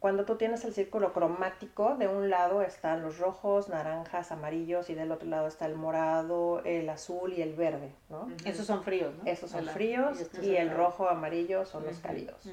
cuando 0.02 0.26
tú 0.26 0.36
tienes 0.36 0.66
el 0.66 0.74
círculo 0.74 1.14
cromático, 1.14 1.96
de 1.96 2.10
un 2.10 2.30
lado 2.30 2.62
están 2.64 3.02
los 3.02 3.18
rojos, 3.18 3.70
naranjas, 3.70 4.34
amarillos 4.34 4.90
y 4.90 4.94
del 4.94 5.14
otro 5.14 5.30
lado 5.30 5.48
está 5.48 5.68
el 5.68 5.76
morado, 5.76 6.62
el 6.66 6.90
azul 6.90 7.32
y 7.32 7.42
el 7.42 7.54
verde, 7.56 7.94
¿no? 8.10 8.30
Esos 8.44 8.66
son 8.66 8.84
fríos, 8.84 9.16
¿no? 9.16 9.24
Esos 9.26 9.52
son 9.52 9.62
Hola. 9.62 9.72
fríos 9.72 10.20
y 10.20 10.26
son 10.26 10.44
el 10.44 10.70
rojo 10.72 11.08
amarillo 11.08 11.64
son 11.66 11.86
los 11.86 12.00
cálidos. 12.00 12.46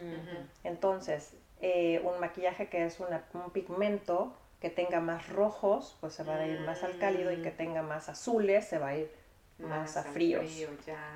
Entonces, 0.62 1.32
eh, 1.60 2.00
un 2.04 2.20
maquillaje 2.20 2.68
que 2.68 2.86
es 2.86 3.00
una- 3.00 3.24
un 3.34 3.50
pigmento 3.50 4.32
que 4.60 4.70
tenga 4.70 5.00
más 5.00 5.28
rojos, 5.30 5.96
pues 6.00 6.14
se 6.14 6.22
va 6.22 6.36
a 6.36 6.46
ir 6.46 6.60
más 6.60 6.84
al 6.84 6.96
cálido 6.98 7.32
y 7.32 7.42
que 7.42 7.50
Mm. 7.50 7.56
tenga 7.56 7.82
más 7.82 8.08
azules, 8.08 8.66
se 8.68 8.78
va 8.78 8.88
a 8.88 8.96
ir 8.98 9.10
más 9.58 9.96
a 9.96 10.00
al 10.02 10.06
fríos. 10.06 10.44
frío. 10.44 10.68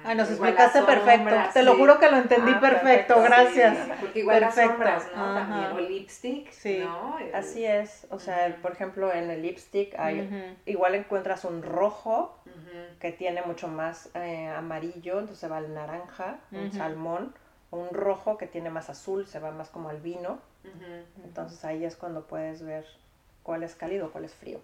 Ay, 0.04 0.16
nos 0.16 0.30
explicaste 0.30 0.80
las 0.80 0.86
perfecto. 0.86 1.36
Te 1.52 1.62
lo 1.62 1.76
juro 1.76 1.98
que 1.98 2.10
lo 2.10 2.16
entendí 2.16 2.52
Ah, 2.54 2.60
perfecto, 2.60 3.14
perfecto, 3.16 3.22
gracias. 3.22 3.76
Sí, 3.86 3.92
porque 4.00 4.18
igual 4.20 4.40
las 4.40 4.54
Perfecto. 4.54 4.72
sombras, 4.76 5.06
¿no? 5.14 5.24
Ajá. 5.24 5.34
También, 5.34 5.72
o 5.72 5.88
lipstick, 5.88 6.50
Sí. 6.50 6.78
¿no? 6.80 7.18
El- 7.18 7.34
Así 7.34 7.64
es, 7.66 8.06
o 8.10 8.18
sea, 8.18 8.56
por 8.62 8.72
ejemplo, 8.72 9.12
en 9.12 9.30
el 9.30 9.42
lipstick 9.42 9.94
hay, 9.98 10.56
igual 10.66 10.94
encuentras 10.94 11.44
un 11.44 11.62
rojo 11.62 12.36
que 12.98 13.12
tiene 13.12 13.42
mucho 13.42 13.68
más 13.68 14.10
eh, 14.14 14.48
amarillo, 14.48 15.18
entonces 15.20 15.50
va 15.50 15.58
al 15.58 15.72
naranja, 15.74 16.38
un 16.52 16.72
salmón, 16.72 17.34
un 17.70 17.90
rojo 17.90 18.36
que 18.38 18.46
tiene 18.46 18.68
más 18.70 18.90
azul, 18.90 19.26
se 19.26 19.38
va 19.38 19.50
más 19.52 19.68
como 19.68 19.88
al 19.90 20.00
vino, 20.00 20.38
entonces 21.24 21.64
ahí 21.64 21.84
es 21.84 21.96
cuando 21.96 22.26
puedes 22.26 22.62
ver 22.62 22.84
cuál 23.42 23.62
es 23.62 23.74
cálido, 23.74 24.10
cuál 24.12 24.24
es 24.24 24.34
frío. 24.34 24.60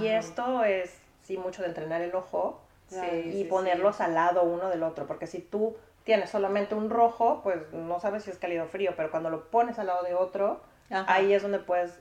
Y 0.00 0.06
esto 0.08 0.64
es, 0.64 0.98
sí, 1.22 1.36
mucho 1.36 1.62
de 1.62 1.68
entrenar 1.68 2.00
el 2.02 2.14
ojo 2.14 2.60
Sí, 3.00 3.22
y 3.28 3.32
sí, 3.32 3.44
ponerlos 3.44 3.96
sí. 3.96 4.02
al 4.02 4.14
lado 4.14 4.42
uno 4.42 4.68
del 4.68 4.82
otro, 4.82 5.06
porque 5.06 5.26
si 5.26 5.40
tú 5.40 5.76
tienes 6.04 6.30
solamente 6.30 6.74
un 6.74 6.90
rojo, 6.90 7.40
pues 7.42 7.72
no 7.72 8.00
sabes 8.00 8.24
si 8.24 8.30
es 8.30 8.38
cálido 8.38 8.64
o 8.64 8.68
frío, 8.68 8.94
pero 8.96 9.10
cuando 9.10 9.30
lo 9.30 9.50
pones 9.50 9.78
al 9.78 9.86
lado 9.86 10.02
de 10.02 10.14
otro, 10.14 10.60
Ajá. 10.90 11.04
ahí 11.12 11.32
es 11.32 11.42
donde 11.42 11.58
puedes 11.58 12.00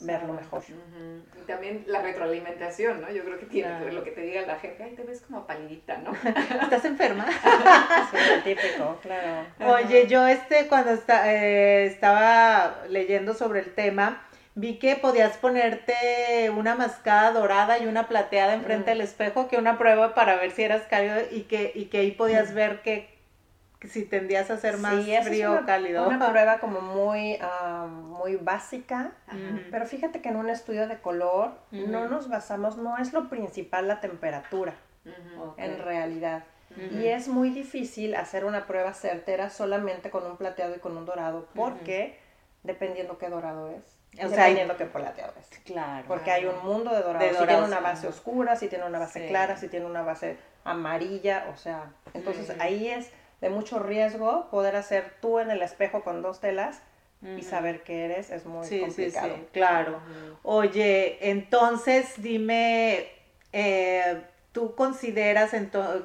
verlo 0.00 0.32
mejor. 0.32 0.62
Y 1.40 1.46
también 1.46 1.84
la 1.86 2.02
retroalimentación, 2.02 3.00
¿no? 3.00 3.10
Yo 3.12 3.24
creo 3.24 3.38
que 3.38 3.46
tiene 3.46 3.68
que 3.68 3.74
ver 3.74 3.82
Claro. 3.82 3.98
lo 3.98 4.04
que 4.04 4.10
te 4.10 4.22
diga 4.22 4.42
la 4.42 4.58
gente, 4.58 4.82
ay, 4.82 4.94
te 4.94 5.02
ves 5.04 5.20
como 5.20 5.46
palidita, 5.46 5.98
¿no? 5.98 6.12
¿Estás 6.62 6.84
enferma? 6.84 7.26
Sí, 8.10 8.18
típico, 8.44 8.98
claro. 9.02 9.46
Oye, 9.60 10.06
yo 10.06 10.26
este 10.26 10.68
cuando 10.68 10.92
eh, 10.92 11.86
estaba 11.86 12.82
leyendo 12.88 13.34
sobre 13.34 13.60
el 13.60 13.74
tema, 13.74 14.26
vi 14.56 14.78
que 14.78 14.96
podías 14.96 15.36
ponerte 15.36 16.50
una 16.56 16.74
mascada 16.74 17.32
dorada 17.32 17.78
y 17.78 17.86
una 17.86 18.06
plateada 18.08 18.54
enfrente 18.54 18.90
Mm. 18.92 18.94
del 18.98 19.00
espejo, 19.00 19.48
que 19.48 19.56
una 19.56 19.78
prueba 19.78 20.14
para 20.14 20.36
ver 20.36 20.50
si 20.52 20.62
eras 20.62 20.82
cálido 20.82 21.16
y 21.30 21.42
que, 21.42 21.72
y 21.74 21.86
que 21.86 21.98
ahí 21.98 22.12
podías 22.12 22.54
ver 22.54 22.80
que, 22.82 23.12
que 23.80 23.88
si 23.88 24.04
tendías 24.04 24.50
a 24.50 24.56
ser 24.56 24.78
más 24.78 25.04
Sí, 25.04 25.14
frío 25.24 25.54
o 25.60 25.66
cálido. 25.66 26.06
Una 26.06 26.18
prueba 26.30 26.58
como 26.60 26.80
muy, 26.80 27.36
ah, 27.40 27.86
muy 27.88 28.36
básica, 28.36 29.12
pero 29.70 29.86
fíjate 29.86 30.20
que 30.22 30.28
en 30.28 30.36
un 30.36 30.48
estudio 30.48 30.86
de 30.88 30.98
color 30.98 31.52
no 31.70 32.08
nos 32.08 32.28
basamos, 32.28 32.76
no 32.76 32.96
es 32.98 33.12
lo 33.12 33.28
principal 33.28 33.88
la 33.88 34.00
temperatura, 34.00 34.74
en 35.56 35.78
realidad. 35.78 36.44
Y 36.90 37.06
es 37.06 37.28
muy 37.28 37.50
difícil 37.50 38.14
hacer 38.16 38.44
una 38.44 38.66
prueba 38.66 38.94
certera 38.94 39.48
solamente 39.50 40.10
con 40.10 40.24
un 40.26 40.36
plateado 40.36 40.74
y 40.74 40.78
con 40.78 40.96
un 40.96 41.04
dorado, 41.06 41.46
porque 41.54 42.18
dependiendo 42.62 43.18
qué 43.18 43.28
dorado 43.28 43.70
es. 43.70 43.93
O 44.22 44.28
sea, 44.28 44.28
dependiendo 44.28 44.76
qué 44.76 44.84
plateado 44.86 45.32
es. 45.40 45.58
Claro. 45.60 46.04
Porque 46.06 46.30
hay 46.30 46.44
un 46.44 46.64
mundo 46.64 46.90
de 46.94 47.02
dorados. 47.02 47.30
De 47.32 47.36
si 47.38 47.46
tiene 47.46 47.62
una 47.64 47.80
base 47.80 48.06
oscura, 48.06 48.56
si 48.56 48.68
tiene 48.68 48.84
una 48.86 48.98
base 48.98 49.20
Sí. 49.22 49.28
clara, 49.28 49.56
si 49.56 49.68
tiene 49.68 49.86
una 49.86 50.02
base 50.02 50.36
amarilla, 50.64 51.46
o 51.52 51.56
sea, 51.56 51.92
entonces 52.14 52.50
ahí 52.60 52.88
es 52.88 53.10
de 53.40 53.50
mucho 53.50 53.78
riesgo 53.78 54.48
poder 54.50 54.76
hacer 54.76 55.14
tú 55.20 55.38
en 55.38 55.50
el 55.50 55.62
espejo 55.62 56.02
con 56.02 56.22
dos 56.22 56.40
telas 56.40 56.80
y 57.38 57.42
saber 57.42 57.82
qué 57.84 58.04
eres 58.04 58.28
es 58.30 58.44
muy 58.44 58.66
Sí, 58.66 58.80
complicado. 58.80 59.34
sí, 59.34 59.46
claro. 59.52 59.98
Oye, 60.42 61.18
entonces 61.30 62.12
dime, 62.18 63.08
eh, 63.52 64.20
¿tú 64.52 64.74
consideras 64.74 65.52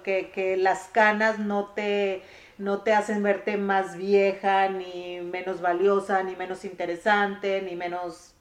que, 0.04 0.32
que 0.32 0.56
las 0.56 0.86
canas 0.88 1.38
no 1.40 1.68
te, 1.74 2.22
no 2.60 2.82
te 2.82 2.94
hacen 2.94 3.24
verte 3.24 3.58
más 3.58 3.96
vieja, 3.96 4.68
ni 4.70 5.22
menos 5.22 5.62
valiosa, 5.62 6.22
ni 6.24 6.36
menos 6.36 6.66
interesante, 6.66 7.62
ni 7.62 7.76
menos... 7.76 8.36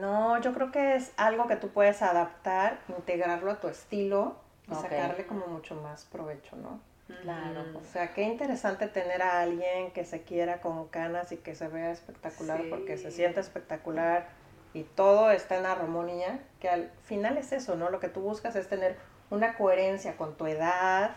No, 0.00 0.40
yo 0.40 0.52
creo 0.54 0.70
que 0.70 0.94
es 0.96 1.12
algo 1.16 1.48
que 1.48 1.56
tú 1.56 1.68
puedes 1.68 2.02
adaptar, 2.02 2.78
integrarlo 2.88 3.50
a 3.50 3.60
tu 3.60 3.68
estilo 3.68 4.36
y 4.70 4.74
sacarle 4.74 5.26
como 5.26 5.46
mucho 5.46 5.74
más 5.76 6.04
provecho, 6.04 6.56
¿no? 6.56 6.80
Claro. 7.22 7.64
O 7.74 7.84
sea, 7.84 8.14
qué 8.14 8.22
interesante 8.22 8.86
tener 8.86 9.22
a 9.22 9.40
alguien 9.40 9.90
que 9.92 10.04
se 10.04 10.22
quiera 10.22 10.60
con 10.60 10.88
canas 10.88 11.32
y 11.32 11.36
que 11.38 11.54
se 11.54 11.68
vea 11.68 11.90
espectacular 11.90 12.62
Sí. 12.62 12.68
porque 12.70 12.96
se 12.96 13.10
siente 13.10 13.40
espectacular 13.40 14.28
y 14.72 14.84
todo 14.84 15.30
está 15.30 15.56
en 15.58 15.66
armonía, 15.66 16.40
que 16.60 16.68
al 16.68 16.90
final 17.04 17.36
es 17.38 17.52
eso, 17.52 17.76
¿no? 17.76 17.90
Lo 17.90 18.00
que 18.00 18.08
tú 18.08 18.20
buscas 18.20 18.56
es 18.56 18.68
tener 18.68 18.96
una 19.30 19.54
coherencia 19.56 20.16
con 20.16 20.36
tu 20.36 20.46
edad, 20.46 21.16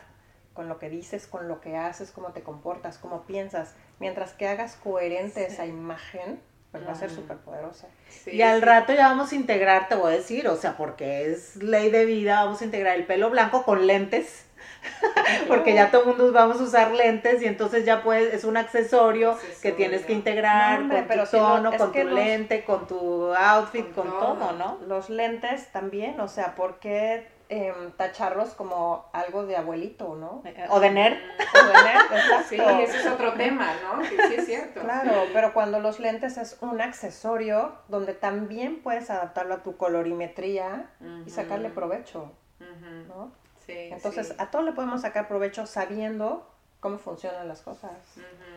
con 0.57 0.67
lo 0.67 0.79
que 0.79 0.89
dices, 0.89 1.27
con 1.27 1.47
lo 1.47 1.61
que 1.61 1.77
haces, 1.77 2.11
cómo 2.11 2.29
te 2.33 2.41
comportas, 2.41 2.97
cómo 2.97 3.21
piensas. 3.27 3.75
Mientras 3.99 4.33
que 4.33 4.47
hagas 4.47 4.75
coherente 4.75 5.45
esa 5.45 5.67
imagen, 5.67 6.41
pues 6.71 6.85
va 6.85 6.93
a 6.93 6.95
ser 6.95 7.09
Claro. 7.09 7.21
súper 7.21 7.37
poderosa. 7.37 7.87
Sí, 8.09 8.31
y 8.31 8.41
al 8.41 8.59
sí. 8.59 8.65
rato 8.65 8.91
ya 8.93 9.07
vamos 9.09 9.31
a 9.31 9.35
integrar, 9.35 9.87
te 9.87 9.93
voy 9.93 10.13
a 10.13 10.15
decir, 10.17 10.47
o 10.47 10.55
sea, 10.55 10.75
porque 10.75 11.31
es 11.31 11.57
ley 11.57 11.91
de 11.91 12.05
vida, 12.05 12.43
vamos 12.43 12.61
a 12.61 12.65
integrar 12.65 12.95
el 12.95 13.05
pelo 13.05 13.29
blanco 13.29 13.63
con 13.63 13.85
lentes. 13.85 14.45
Porque 15.47 15.73
ya 15.75 15.91
todo 15.91 16.01
el 16.01 16.07
mundo 16.07 16.31
vamos 16.31 16.59
a 16.59 16.63
usar 16.63 16.91
lentes 16.91 17.41
y 17.41 17.45
entonces 17.45 17.85
ya 17.85 18.01
puedes, 18.03 18.33
es 18.33 18.43
un 18.43 18.57
accesorio 18.57 19.31
Accesorio. 19.31 19.61
que 19.61 19.71
tienes 19.71 20.05
que 20.05 20.13
integrar 20.13 20.79
No, 20.79 20.83
hombre, 20.85 20.97
con 20.99 21.07
pero 21.07 21.23
tu 21.23 21.29
si 21.29 21.37
no, 21.37 21.47
tono, 21.47 21.77
con 21.77 21.91
tu 21.91 22.03
los- 22.03 22.13
lente, 22.13 22.63
con 22.63 22.87
tu 22.87 23.33
outfit, 23.35 23.85
Con 23.93 24.07
con, 24.09 24.19
todo. 24.19 24.33
todo, 24.33 24.51
¿no? 24.53 24.79
Los 24.87 25.09
lentes 25.11 25.67
también, 25.71 26.19
o 26.19 26.27
sea, 26.27 26.55
¿por 26.55 26.79
em, 27.49 27.91
tacharlos 27.91 28.49
como 28.49 29.09
algo 29.13 29.45
de 29.45 29.55
abuelito, 29.55 30.15
no? 30.15 30.43
O 30.69 30.79
de 30.79 30.89
nerd. 30.91 31.17
O 31.53 31.67
de 31.67 31.73
nerd, 31.73 32.01
exacto. 32.11 32.43
Sí, 32.49 32.55
ese 32.55 32.99
es 32.99 33.07
otro 33.07 33.33
tema, 33.33 33.67
¿no? 33.83 34.01
Que 34.01 34.27
sí 34.27 34.33
es 34.37 34.45
cierto. 34.45 34.81
Claro, 34.81 35.23
pero 35.33 35.53
cuando 35.53 35.79
los 35.79 35.99
lentes 35.99 36.37
es 36.37 36.57
un 36.61 36.81
accesorio 36.81 37.73
donde 37.87 38.13
también 38.13 38.81
puedes 38.81 39.09
adaptarlo 39.09 39.55
a 39.55 39.63
tu 39.63 39.77
colorimetría 39.77 40.89
y 41.25 41.29
sacarle 41.29 41.69
provecho. 41.69 42.31
¿no? 43.07 43.31
Sí, 43.65 43.89
Entonces, 43.91 44.27
sí. 44.29 44.33
a 44.37 44.49
todo 44.49 44.61
le 44.61 44.71
podemos 44.71 45.01
sacar 45.01 45.27
provecho 45.27 45.65
sabiendo 45.65 46.49
cómo 46.79 46.97
funcionan 46.97 47.47
las 47.47 47.61
cosas. 47.61 47.91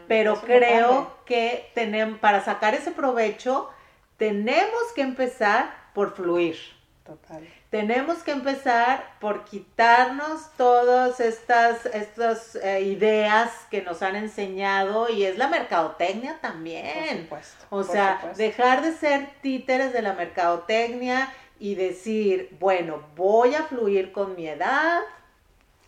Pero 0.09 0.35
Eso 0.35 0.43
creo 0.43 0.89
padre. 0.89 1.07
que 1.27 1.71
tenemos, 1.75 2.19
para 2.21 2.43
sacar 2.45 2.75
ese 2.75 2.91
provecho, 2.93 3.71
tenemos 4.17 4.93
que 4.95 5.03
empezar 5.03 5.73
por 5.95 6.15
fluir. 6.15 6.57
Total. 7.05 7.47
Tenemos 7.71 8.25
que 8.25 8.33
empezar 8.33 9.05
por 9.21 9.45
quitarnos 9.45 10.51
todas 10.57 11.21
estas, 11.21 11.87
estas 11.87 12.57
eh, 12.57 12.81
ideas 12.81 13.53
que 13.71 13.81
nos 13.83 14.03
han 14.03 14.17
enseñado 14.17 15.09
y 15.09 15.25
es 15.25 15.39
la 15.39 15.47
mercadotecnia 15.47 16.33
Por 16.33 16.41
también. 16.41 17.23
supuesto. 17.23 17.65
O 17.71 17.77
por 17.77 17.85
sea, 17.87 18.17
supuesto. 18.17 18.39
dejar 18.43 18.83
de 18.83 18.93
ser 18.93 19.29
títeres 19.41 19.93
de 19.93 20.03
la 20.03 20.15
mercadotecnia 20.15 21.33
y 21.61 21.77
decir, 21.77 22.57
bueno, 22.59 23.05
voy 23.15 23.55
a 23.55 23.63
fluir 23.63 24.11
con 24.11 24.35
mi 24.35 24.49
edad, 24.49 24.99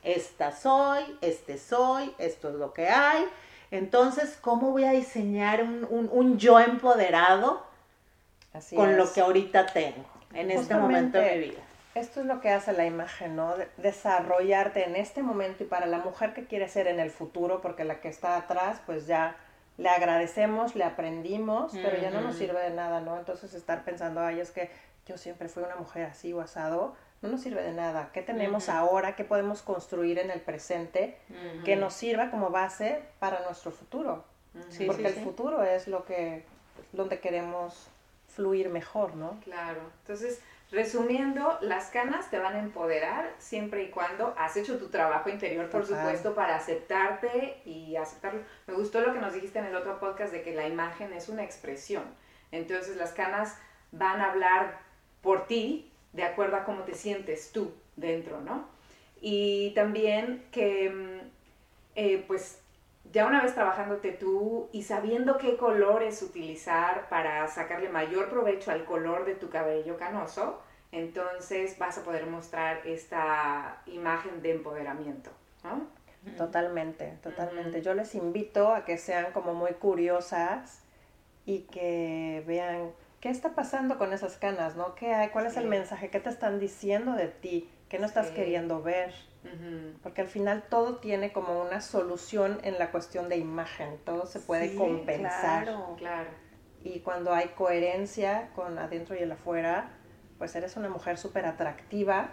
esta 0.05 0.53
soy, 0.55 1.03
este 1.21 1.59
soy, 1.59 2.15
esto 2.19 2.51
es 2.51 2.55
lo 2.55 2.73
que 2.73 2.89
hay. 2.89 3.25
Entonces, 3.73 4.39
¿cómo 4.41 4.71
voy 4.71 4.85
a 4.85 4.93
diseñar 4.93 5.63
un, 5.65 5.85
un- 5.91 6.09
un 6.13 6.39
yo 6.39 6.61
empoderado 6.61 7.65
Así 8.53 8.77
con 8.77 8.97
lo 8.97 9.13
que 9.13 9.21
ahorita 9.21 9.67
tengo 9.67 10.05
en 10.35 10.53
este 10.53 10.75
momento 10.77 11.19
de 11.19 11.33
mi 11.37 11.45
vida? 11.47 11.63
Esto 11.95 12.21
es 12.21 12.27
lo 12.27 12.41
que 12.41 12.51
hace 12.51 12.73
la 12.73 12.87
imagen, 12.87 13.37
¿no? 13.37 13.57
De- 13.57 13.69
desarrollarte 13.77 14.85
en 14.85 14.97
este 14.97 15.23
momento 15.23 15.63
y 15.65 15.67
para 15.67 15.87
la 15.87 15.99
mujer 15.99 16.33
que 16.33 16.47
quiere 16.47 16.69
ser 16.69 16.87
en 16.87 17.01
el 17.01 17.11
futuro, 17.11 17.61
porque 17.61 17.85
la 17.85 18.01
que 18.01 18.09
está 18.09 18.37
atrás, 18.37 18.81
pues 18.87 19.07
ya 19.07 19.37
le 19.79 19.89
agradecemos, 19.89 20.75
le 20.75 20.85
aprendimos, 20.85 21.73
pero 21.83 21.97
ya 21.99 22.11
no 22.11 22.21
nos 22.21 22.37
sirve 22.37 22.61
de 22.61 22.71
nada, 22.71 23.01
¿no? 23.01 23.19
Entonces 23.19 23.55
estar 23.55 23.85
pensando, 23.85 24.21
ay, 24.21 24.41
es 24.41 24.51
que 24.51 24.71
yo 25.07 25.17
siempre 25.19 25.49
fui 25.49 25.63
una 25.63 25.77
mujer 25.77 26.05
así 26.07 26.33
o 26.33 26.41
asado, 26.41 26.95
no 27.23 27.29
nos 27.29 27.41
sirve 27.41 27.63
de 27.63 27.73
nada. 27.73 28.11
¿Qué 28.13 28.23
tenemos 28.23 28.69
ahora? 28.69 29.15
¿Qué 29.17 29.25
podemos 29.25 29.63
construir 29.63 30.19
en 30.19 30.31
el 30.31 30.41
presente 30.41 31.17
que 31.65 31.77
nos 31.77 31.95
sirva 31.95 32.31
como 32.31 32.51
base 32.51 33.03
para 33.19 33.41
nuestro 33.45 33.71
futuro? 33.71 34.25
Sí, 34.69 34.87
porque 34.87 35.03
sí, 35.03 35.09
el 35.09 35.15
sí. 35.15 35.21
futuro 35.21 35.63
es 35.63 35.89
lo 35.89 36.05
que, 36.05 36.45
donde 36.93 37.21
queremos 37.21 37.89
fluir 38.29 38.69
mejor, 38.69 39.15
¿no? 39.17 39.39
Claro. 39.45 39.81
Entonces, 40.03 40.41
resumiendo, 40.73 41.59
las 41.61 41.91
canas 41.91 42.31
te 42.31 42.39
van 42.39 42.57
a 42.57 42.59
empoderar 42.59 43.35
siempre 43.39 43.85
y 43.85 43.91
cuando 43.91 44.35
has 44.39 44.57
hecho 44.57 44.79
tu 44.79 44.89
trabajo 44.89 45.29
interior, 45.29 45.69
por 45.69 45.83
Total. 45.83 45.99
supuesto, 45.99 46.35
para 46.35 46.57
aceptarte 46.57 47.61
y 47.67 47.95
aceptarlo. 47.97 48.41
Me 48.67 48.75
gustó 48.75 49.01
lo 49.01 49.13
que 49.13 49.21
nos 49.21 49.35
dijiste 49.35 49.59
en 49.59 49.67
el 49.67 49.77
otro 49.77 50.01
podcast 50.01 50.33
de 50.33 50.43
que 50.43 50.55
la 50.55 50.67
imagen 50.67 51.13
es 51.13 51.29
una 51.29 51.45
expresión. 51.45 52.03
Entonces, 52.51 52.97
las 52.97 53.13
canas 53.13 53.59
van 53.93 54.23
a 54.23 54.31
hablar 54.31 54.81
por 55.21 55.47
ti 55.47 55.93
de 56.15 56.25
acuerdo 56.25 56.57
a 56.57 56.65
cómo 56.65 56.85
te 56.85 56.95
sientes 56.95 57.53
tú 57.53 57.75
dentro, 57.97 58.41
¿no? 58.41 58.67
Y 59.21 59.73
también 59.75 60.47
que, 60.53 60.89
mm, 60.91 61.31
eh, 61.97 62.25
pues, 62.27 62.62
ya 63.11 63.27
una 63.27 63.43
vez 63.43 63.55
trabajándote 63.55 64.13
tú 64.13 64.69
y 64.73 64.83
sabiendo 64.85 65.39
qué 65.39 65.57
colores 65.57 66.23
utilizar 66.23 67.09
para 67.09 67.47
sacarle 67.49 67.89
mayor 67.89 68.29
provecho 68.31 68.71
al 68.71 68.85
color 68.85 69.25
de 69.25 69.35
tu 69.35 69.51
cabello 69.51 69.97
canoso, 69.97 70.61
entonces 70.93 71.79
vas 71.79 71.99
a 71.99 72.03
poder 72.05 72.27
mostrar 72.27 72.87
esta 72.87 73.83
imagen 73.87 74.43
de 74.43 74.53
empoderamiento, 74.53 75.31
¿no? 75.65 75.87
Totalmente, 76.37 77.19
totalmente. 77.23 77.83
Yo 77.83 77.95
les 77.95 78.15
invito 78.15 78.73
a 78.75 78.85
que 78.85 78.97
sean 78.97 79.33
como 79.33 79.55
muy 79.55 79.73
curiosas 79.73 80.83
y 81.45 81.61
que 81.63 82.45
vean 82.47 82.93
qué 83.21 83.29
está 83.31 83.55
pasando 83.55 83.99
con 83.99 84.13
esas 84.13 84.37
canas, 84.37 84.77
¿no? 84.77 84.95
¿Qué 84.95 85.13
hay? 85.15 85.31
¿Cuál 85.31 85.47
es 85.47 85.57
el 85.57 85.67
mensaje? 85.67 86.11
¿Qué 86.11 86.21
te 86.21 86.31
están 86.31 86.61
diciendo 86.61 87.13
de 87.13 87.27
ti? 87.27 87.69
¿Qué 87.89 87.99
no 87.99 88.07
estás 88.07 88.29
Sí. 88.29 88.35
queriendo 88.35 88.83
ver? 88.83 89.13
Porque 90.03 90.21
al 90.21 90.29
final 90.29 90.65
todo 90.71 90.97
tiene 90.97 91.33
como 91.33 91.61
una 91.61 91.81
solución 91.81 92.59
en 92.63 92.79
la 92.79 92.91
cuestión 92.91 93.29
de 93.29 93.37
imagen, 93.37 93.99
todo 94.05 94.27
se 94.27 94.39
puede 94.41 94.71
Sí, 94.71 94.77
compensar. 94.77 95.65
claro. 95.65 95.95
Claro. 95.99 96.31
Y 96.85 97.01
cuando 97.01 97.33
hay 97.33 97.49
coherencia 97.49 98.51
con 98.55 98.79
adentro 98.79 99.15
y 99.17 99.19
el 99.21 99.33
afuera, 99.33 99.91
pues 100.39 100.55
eres 100.57 100.77
una 100.77 100.89
mujer 100.89 101.19
súper 101.19 101.47
atractiva 101.47 102.31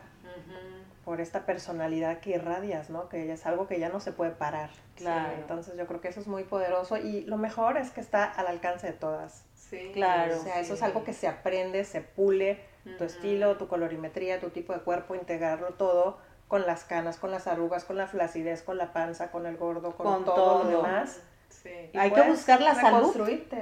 por 1.06 1.22
esta 1.22 1.46
personalidad 1.46 2.20
que 2.20 2.32
irradias, 2.32 2.90
¿no? 2.92 3.10
Que 3.10 3.32
es 3.32 3.46
algo 3.48 3.68
que 3.68 3.80
ya 3.80 3.90
no 3.90 4.00
se 4.00 4.12
puede 4.12 4.32
parar. 4.32 4.70
Claro. 4.96 5.34
Entonces 5.40 5.76
yo 5.76 5.88
creo 5.88 6.02
que 6.02 6.08
eso 6.10 6.20
es 6.20 6.28
muy 6.28 6.44
poderoso 6.44 6.98
y 6.98 7.22
lo 7.22 7.38
mejor 7.38 7.78
es 7.78 7.90
que 7.90 8.02
está 8.02 8.26
al 8.26 8.46
alcance 8.46 8.86
de 8.88 8.94
todas. 8.94 9.46
Sí. 9.56 9.90
Claro. 9.94 10.38
O 10.38 10.44
sea, 10.44 10.60
eso 10.60 10.76
es 10.76 10.84
algo 10.84 11.04
que 11.04 11.14
se 11.14 11.28
aprende, 11.28 11.84
se 11.84 12.02
pule, 12.02 12.60
tu 12.98 13.04
estilo, 13.04 13.58
tu 13.58 13.68
colorimetría, 13.68 14.40
tu 14.40 14.50
tipo 14.50 14.74
de 14.74 14.80
cuerpo, 14.82 15.16
integrarlo 15.16 15.70
todo 15.74 16.18
con 16.50 16.66
las 16.66 16.84
canas, 16.84 17.18
con 17.18 17.32
las 17.32 17.48
arrugas, 17.48 17.86
con 17.86 17.96
la 17.96 18.08
flacidez, 18.08 18.64
con 18.64 18.78
la 18.78 18.92
panza, 18.92 19.32
con 19.32 19.46
el 19.46 19.56
gordo, 19.56 19.96
con, 19.96 20.06
Con 20.06 20.26
todo, 20.26 20.36
todo. 20.36 20.64
lo 20.72 20.82
demás. 20.82 21.22
Sí. 21.48 21.70
Hay 21.98 22.12
que 22.12 22.22
buscar 22.24 22.60
la 22.60 22.76
salud. 22.76 23.16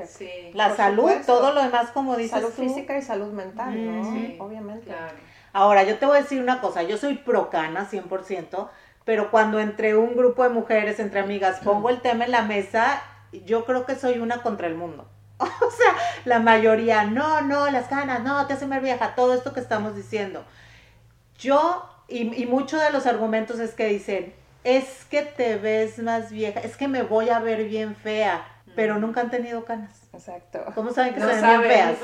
Sí. 0.07 0.51
La 0.53 0.75
salud, 0.75 1.09
supuesto. 1.09 1.37
todo 1.37 1.51
lo 1.53 1.61
demás, 1.63 1.91
como 1.91 2.15
dices 2.15 2.31
Salud 2.31 2.53
tú. 2.55 2.61
física 2.63 2.97
y 2.97 3.01
salud 3.01 3.31
mental, 3.33 3.85
¿no? 3.85 4.03
Mm, 4.03 4.13
sí. 4.13 4.37
Obviamente. 4.39 4.85
Claro. 4.85 5.13
Ahora, 5.53 5.83
yo 5.83 5.97
te 5.99 6.05
voy 6.05 6.17
a 6.17 6.21
decir 6.21 6.41
una 6.41 6.61
cosa, 6.61 6.83
yo 6.83 6.97
soy 6.97 7.15
pro 7.17 7.49
cana 7.49 7.87
100%, 7.89 8.69
pero 9.03 9.31
cuando 9.31 9.59
entre 9.59 9.95
un 9.97 10.15
grupo 10.15 10.43
de 10.43 10.49
mujeres, 10.49 10.99
entre 10.99 11.19
amigas, 11.19 11.59
pongo 11.63 11.89
el 11.89 12.01
tema 12.01 12.23
en 12.25 12.31
la 12.31 12.43
mesa, 12.43 13.01
yo 13.45 13.65
creo 13.65 13.85
que 13.85 13.95
soy 13.95 14.19
una 14.19 14.41
contra 14.41 14.67
el 14.67 14.75
mundo. 14.75 15.09
O 15.39 15.71
sea, 15.71 15.93
la 16.25 16.39
mayoría, 16.39 17.03
no, 17.03 17.41
no, 17.41 17.69
las 17.69 17.87
canas, 17.87 18.23
no, 18.23 18.47
te 18.47 18.53
hacen 18.53 18.69
ver 18.69 18.81
vieja, 18.81 19.13
todo 19.15 19.33
esto 19.33 19.53
que 19.53 19.59
estamos 19.59 19.95
diciendo. 19.95 20.43
Yo, 21.37 21.87
y, 22.07 22.41
y 22.41 22.45
muchos 22.45 22.81
de 22.81 22.91
los 22.91 23.05
argumentos 23.05 23.59
es 23.59 23.73
que 23.73 23.87
dicen, 23.87 24.33
es 24.63 25.05
que 25.05 25.21
te 25.23 25.57
ves 25.57 25.99
más 25.99 26.31
vieja, 26.31 26.59
es 26.59 26.75
que 26.77 26.87
me 26.87 27.03
voy 27.03 27.29
a 27.29 27.39
ver 27.39 27.65
bien 27.65 27.95
fea, 27.95 28.45
pero 28.75 28.99
nunca 28.99 29.21
han 29.21 29.31
tenido 29.31 29.65
canas. 29.65 29.91
Exacto. 30.13 30.63
¿Cómo 30.75 30.91
saben 30.91 31.13
que 31.13 31.19
No 31.19 31.27
se 31.27 31.33
ven 31.33 31.41
saben. 31.41 31.61
bien 31.61 31.71
feas? 31.73 31.97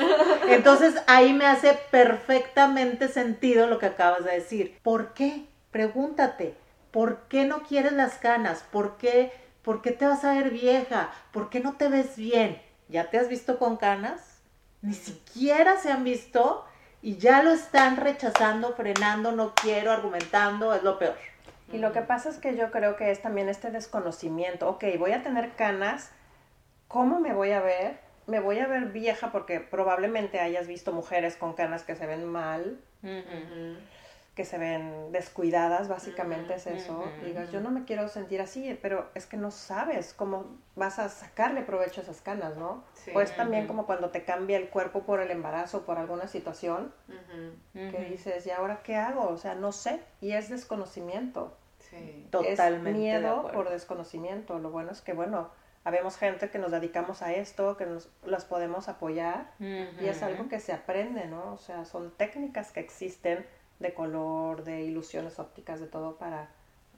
Entonces 0.49 0.95
ahí 1.07 1.33
me 1.33 1.45
hace 1.45 1.77
perfectamente 1.91 3.07
sentido 3.07 3.67
lo 3.67 3.79
que 3.79 3.87
acabas 3.87 4.23
de 4.25 4.31
decir. 4.33 4.79
¿Por 4.83 5.13
qué? 5.13 5.45
Pregúntate. 5.71 6.55
¿por 6.91 7.21
qué 7.27 7.45
no 7.45 7.63
quieres 7.63 7.91
las 7.93 8.13
canas? 8.19 8.63
¿Por 8.71 8.97
qué, 8.97 9.33
¿Por 9.63 9.81
qué 9.81 9.91
te 9.91 10.05
vas 10.05 10.23
a 10.23 10.35
ver 10.35 10.51
vieja? 10.51 11.09
¿Por 11.31 11.49
qué 11.49 11.59
no 11.59 11.73
te 11.73 11.87
ves 11.87 12.15
bien? 12.17 12.61
¿Ya 12.87 13.09
te 13.09 13.17
has 13.17 13.29
visto 13.29 13.57
con 13.57 13.77
canas? 13.77 14.41
Ni 14.83 14.93
siquiera 14.93 15.79
se 15.79 15.91
han 15.91 16.03
visto 16.03 16.65
y 17.03 17.17
ya 17.17 17.43
lo 17.43 17.51
están 17.51 17.97
rechazando, 17.97 18.73
frenando, 18.75 19.33
no 19.33 19.53
quiero, 19.53 19.91
argumentando, 19.91 20.73
es 20.73 20.83
lo 20.83 20.97
peor. 20.97 21.17
Y 21.73 21.77
lo 21.77 21.91
que 21.91 22.01
pasa 22.01 22.29
es 22.29 22.37
que 22.37 22.55
yo 22.55 22.71
creo 22.71 22.95
que 22.95 23.11
es 23.11 23.21
también 23.21 23.49
este 23.49 23.71
desconocimiento. 23.71 24.69
Ok, 24.69 24.85
voy 24.97 25.11
a 25.11 25.21
tener 25.21 25.51
canas, 25.51 26.11
¿cómo 26.87 27.19
me 27.19 27.33
voy 27.33 27.51
a 27.51 27.59
ver? 27.59 27.99
Me 28.25 28.39
voy 28.39 28.59
a 28.59 28.67
ver 28.67 28.85
vieja 28.85 29.33
porque 29.33 29.59
probablemente 29.59 30.39
hayas 30.39 30.65
visto 30.67 30.93
mujeres 30.93 31.35
con 31.35 31.53
canas 31.53 31.83
que 31.83 31.97
se 31.97 32.07
ven 32.07 32.23
mal, 32.23 32.79
que 34.35 34.45
se 34.45 34.57
ven 34.57 35.11
descuidadas, 35.11 35.87
básicamente 35.87 36.55
es 36.55 36.65
eso. 36.65 37.03
Digas, 37.23 37.51
yo 37.51 37.61
no 37.61 37.69
me 37.69 37.85
quiero 37.85 38.07
sentir 38.07 38.41
así, 38.41 38.77
pero 38.81 39.09
es 39.13 39.27
que 39.27 39.37
no 39.37 39.51
sabes 39.51 40.15
cómo 40.15 40.45
vas 40.75 40.97
a 40.97 41.09
sacarle 41.09 41.61
provecho 41.61 42.01
a 42.01 42.03
esas 42.03 42.21
canas, 42.21 42.57
¿no? 42.57 42.83
Pues 43.13 43.35
también 43.35 43.67
como 43.67 43.85
cuando 43.85 44.09
te 44.09 44.23
cambia 44.23 44.57
el 44.57 44.69
cuerpo 44.69 45.03
por 45.03 45.21
el 45.21 45.29
embarazo, 45.29 45.85
por 45.85 45.99
alguna 45.99 46.27
situación, 46.27 46.91
que 47.73 48.07
dices, 48.09 48.47
¿y 48.47 48.51
ahora 48.51 48.81
qué 48.83 48.95
hago? 48.95 49.29
O 49.29 49.37
sea, 49.37 49.53
no 49.53 49.71
sé, 49.71 49.99
y 50.19 50.31
es 50.31 50.49
desconocimiento. 50.49 51.55
Sí, 51.77 52.27
totalmente. 52.31 52.89
Es 52.89 52.95
miedo 52.95 53.51
por 53.53 53.69
desconocimiento. 53.69 54.57
Lo 54.57 54.71
bueno 54.71 54.91
es 54.91 55.01
que, 55.01 55.13
bueno, 55.13 55.51
habemos 55.83 56.17
gente 56.17 56.49
que 56.49 56.57
nos 56.57 56.71
dedicamos 56.71 57.21
a 57.21 57.33
esto, 57.33 57.77
que 57.77 57.85
nos 57.85 58.09
las 58.25 58.45
podemos 58.45 58.87
apoyar, 58.87 59.51
y 59.59 60.07
es 60.07 60.23
algo 60.23 60.49
que 60.49 60.59
se 60.59 60.73
aprende, 60.73 61.27
¿no? 61.27 61.53
O 61.53 61.57
sea, 61.57 61.85
son 61.85 62.09
técnicas 62.17 62.71
que 62.71 62.79
existen 62.79 63.45
de 63.83 63.93
color, 63.93 64.63
de 64.63 64.81
ilusiones 64.81 65.37
ópticas, 65.37 65.79
de 65.79 65.85
todo 65.85 66.15
para 66.15 66.49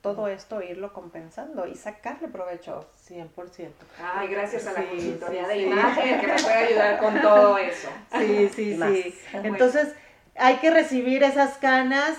todo 0.01 0.27
esto 0.27 0.61
irlo 0.61 0.93
compensando 0.93 1.65
y 1.67 1.75
sacarle 1.75 2.27
provecho. 2.27 2.87
100%. 3.09 3.71
Ay, 3.99 4.27
gracias 4.27 4.67
a 4.67 4.73
la 4.73 4.87
consultoría 4.87 5.47
de 5.47 5.63
imagen 5.63 6.21
que 6.21 6.27
me 6.27 6.33
puede 6.35 6.55
ayudar 6.55 6.99
con 6.99 7.19
todo 7.21 7.57
eso. 7.57 7.89
Sí, 8.15 8.49
sí, 8.49 8.77
sí. 8.77 9.19
Entonces, 9.33 9.95
hay 10.37 10.57
que 10.57 10.69
recibir 10.69 11.23
esas 11.23 11.57
canas 11.57 12.17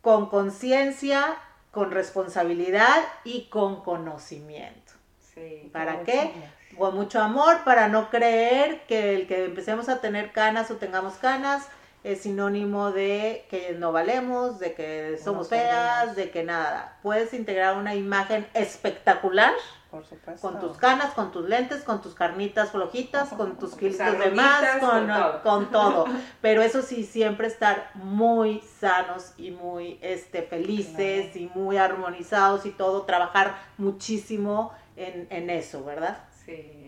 con 0.00 0.30
conciencia, 0.30 1.36
con 1.72 1.90
responsabilidad 1.90 3.02
y 3.24 3.48
con 3.48 3.82
conocimiento. 3.82 4.92
Sí. 5.34 5.68
¿Para 5.72 6.04
qué? 6.04 6.32
Con 6.78 6.94
mucho 6.94 7.20
amor, 7.20 7.64
para 7.64 7.88
no 7.88 8.10
creer 8.10 8.82
que 8.86 9.16
el 9.16 9.26
que 9.26 9.46
empecemos 9.46 9.88
a 9.88 10.00
tener 10.00 10.30
canas 10.30 10.70
o 10.70 10.76
tengamos 10.76 11.14
canas 11.14 11.66
es 12.12 12.22
sinónimo 12.22 12.90
de 12.90 13.44
que 13.50 13.76
no 13.78 13.92
valemos, 13.92 14.58
de 14.58 14.72
que 14.72 15.18
somos 15.22 15.48
feas, 15.48 16.16
de 16.16 16.30
que 16.30 16.42
nada. 16.42 16.96
Puedes 17.02 17.34
integrar 17.34 17.76
una 17.76 17.94
imagen 17.94 18.46
espectacular. 18.54 19.52
Por 19.90 20.06
supuesto. 20.06 20.40
Con 20.40 20.58
tus 20.58 20.76
canas, 20.78 21.12
con 21.14 21.32
tus 21.32 21.48
lentes, 21.48 21.82
con 21.82 22.00
tus 22.00 22.14
carnitas 22.14 22.70
flojitas, 22.70 23.28
con 23.30 23.58
tus 23.58 23.74
kilitos 23.74 24.18
de 24.18 24.30
más, 24.30 24.78
con, 24.78 25.10
con, 25.42 25.70
todo. 25.70 26.06
Pero 26.40 26.62
eso 26.62 26.82
sí, 26.82 27.04
siempre 27.04 27.46
estar 27.46 27.90
muy 27.94 28.62
sanos 28.80 29.34
y 29.36 29.50
muy 29.50 29.98
este, 30.00 30.42
felices 30.42 31.36
y 31.36 31.50
muy 31.54 31.76
armonizados 31.76 32.64
y 32.64 32.70
todo. 32.70 33.02
Trabajar 33.02 33.58
muchísimo 33.76 34.72
en, 34.96 35.26
en 35.30 35.50
eso, 35.50 35.84
¿verdad? 35.84 36.18
Sí. 36.44 36.87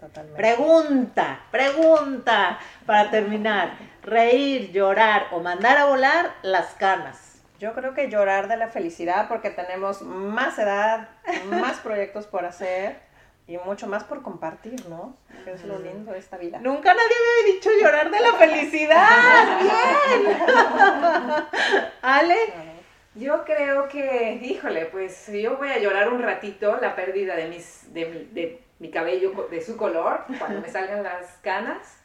Totalmente. 0.00 0.36
Pregunta, 0.40 1.40
pregunta 1.50 2.58
para 2.86 3.10
terminar. 3.10 3.72
Reír, 4.02 4.70
llorar 4.72 5.26
o 5.32 5.40
mandar 5.40 5.76
a 5.76 5.86
volar 5.86 6.34
las 6.42 6.74
canas. 6.74 7.42
Yo 7.58 7.74
creo 7.74 7.92
que 7.94 8.08
llorar 8.08 8.46
de 8.46 8.56
la 8.56 8.68
felicidad 8.68 9.26
porque 9.26 9.50
tenemos 9.50 10.02
más 10.02 10.58
edad, 10.58 11.08
más 11.50 11.78
proyectos 11.82 12.26
por 12.26 12.44
hacer 12.44 13.00
y 13.48 13.56
mucho 13.58 13.88
más 13.88 14.04
por 14.04 14.22
compartir, 14.22 14.86
¿no? 14.88 15.16
Que 15.44 15.52
es 15.52 15.64
lo 15.64 15.78
lindo 15.78 16.12
de 16.12 16.18
esta 16.18 16.36
vida. 16.36 16.60
Nunca 16.60 16.94
nadie 16.94 17.08
me 17.08 17.40
había 17.40 17.54
dicho 17.54 17.70
llorar 17.80 18.10
de 18.10 18.20
la 18.20 18.32
felicidad. 18.34 19.60
Bien. 19.60 20.36
Ale. 22.02 22.36
Yo 23.14 23.44
creo 23.44 23.88
que, 23.88 24.38
híjole, 24.42 24.86
pues 24.86 25.26
yo 25.32 25.56
voy 25.56 25.70
a 25.70 25.78
llorar 25.78 26.12
un 26.12 26.22
ratito 26.22 26.78
la 26.80 26.94
pérdida 26.94 27.34
de 27.34 27.48
mis, 27.48 27.92
de, 27.92 28.28
de 28.30 28.67
mi 28.78 28.90
cabello 28.90 29.48
de 29.50 29.60
su 29.60 29.76
color 29.76 30.24
cuando 30.38 30.60
me 30.60 30.68
salgan 30.68 31.02
las 31.02 31.26
canas, 31.42 31.96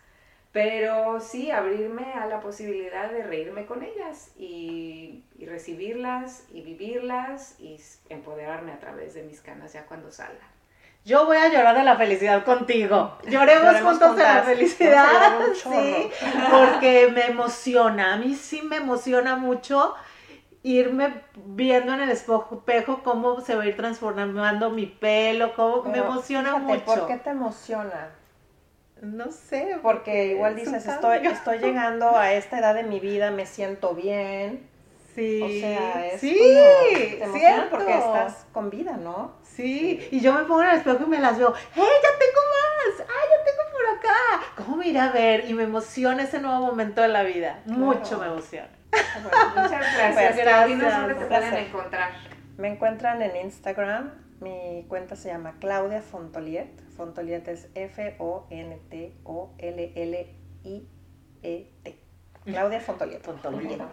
pero 0.51 1.19
sí 1.19 1.51
abrirme 1.51 2.13
a 2.13 2.27
la 2.27 2.39
posibilidad 2.39 3.11
de 3.11 3.23
reírme 3.23 3.65
con 3.65 3.83
ellas 3.83 4.31
y, 4.37 5.23
recibirlas 5.39 6.45
y 6.53 6.61
vivirlas 6.61 7.59
y 7.59 7.79
empoderarme 8.09 8.71
a 8.71 8.79
través 8.79 9.13
de 9.13 9.23
mis 9.23 9.41
canas 9.41 9.73
ya 9.73 9.85
cuando 9.85 10.11
salgan. 10.11 10.53
Yo 11.05 11.25
voy 11.25 11.35
a 11.35 11.49
llorar 11.49 11.75
de 11.75 11.83
la 11.83 11.97
felicidad 11.97 12.45
contigo. 12.45 13.17
Lloremos, 13.27 13.81
juntos 13.81 14.15
de 14.15 14.23
la 14.23 14.41
felicidad. 14.43 15.39
Sí, 15.53 16.09
porque 16.49 17.09
me 17.13 17.25
emociona. 17.25 18.13
A 18.13 18.17
mí 18.17 18.35
sí 18.35 18.61
me 18.61 18.77
emociona 18.77 19.35
mucho 19.35 19.95
irme 20.63 21.13
viendo 21.35 21.93
en 21.93 21.99
el 22.01 22.09
espejo 22.09 22.63
cómo 23.03 23.41
se 23.41 23.55
va 23.55 23.63
a 23.63 23.65
ir 23.67 23.75
transformando 23.75 24.69
mi 24.69 24.85
pelo, 24.85 25.53
cómo 25.55 25.83
me 25.83 25.97
emociona 25.97 26.55
mucho. 26.55 26.85
¿Por 26.85 27.07
qué 27.07 27.17
te 27.17 27.29
emociona? 27.31 28.11
No 29.01 29.29
sé. 29.31 29.77
Porque 29.81 30.27
igual 30.27 30.55
dices, 30.55 30.87
estoy, 30.87 31.27
estoy 31.27 31.59
llegando 31.59 32.15
a 32.15 32.31
esta 32.33 32.59
edad 32.59 32.73
de 32.73 32.83
mi 32.83 33.01
vida, 33.01 33.29
me 33.31 33.45
siento 33.45 33.93
bien. 33.93 34.69
Sí. 35.13 35.41
O 35.43 35.47
sea, 35.47 36.07
es 36.07 36.21
sí, 36.21 36.37
te 36.39 37.23
emociona 37.23 37.67
porque 37.69 37.97
estás 37.97 38.45
con 38.51 38.69
vida, 38.71 38.93
¿no? 38.93 39.33
Sí, 39.43 40.07
y 40.09 40.21
yo 40.21 40.33
me 40.33 40.43
pongo 40.43 40.63
en 40.63 40.69
el 40.69 40.77
espejo 40.77 41.03
y 41.03 41.07
me 41.07 41.19
las 41.19 41.37
veo, 41.37 41.53
¡hey, 41.75 41.83
ya 41.83 42.09
tengo 42.17 42.41
más! 42.49 43.07
¡Ay, 43.07 43.29
ya 43.29 43.43
tengo 43.45 43.71
por 43.71 43.97
acá! 43.97 44.53
¿Cómo 44.55 44.77
me 44.77 44.87
iré 44.87 44.99
a 44.99 45.11
ver? 45.11 45.47
Y 45.47 45.53
me 45.53 45.63
emociona 45.63 46.23
ese 46.23 46.39
nuevo 46.39 46.65
momento 46.65 47.01
de 47.01 47.09
la 47.09 47.21
vida. 47.21 47.61
Mucho 47.65 48.17
me 48.17 48.25
emociona 48.25 48.69
muchas 49.55 49.95
gracias, 49.97 50.35
¿Dónde 50.67 51.15
te 51.15 51.25
pueden 51.25 51.53
encontrar? 51.55 52.11
Me 52.57 52.69
encuentran 52.69 53.21
en 53.21 53.35
Instagram. 53.35 54.11
Mi 54.39 54.85
cuenta 54.87 55.15
se 55.15 55.29
llama 55.29 55.55
Claudia 55.59 56.01
Fontoliet. 56.01 56.69
Fontoliet 56.95 57.47
es 57.47 57.69
F-O-N-T-O-L-L-I-E-T. 57.75 58.43
Claudia 62.45 62.81
Fontoliet. 62.81 63.23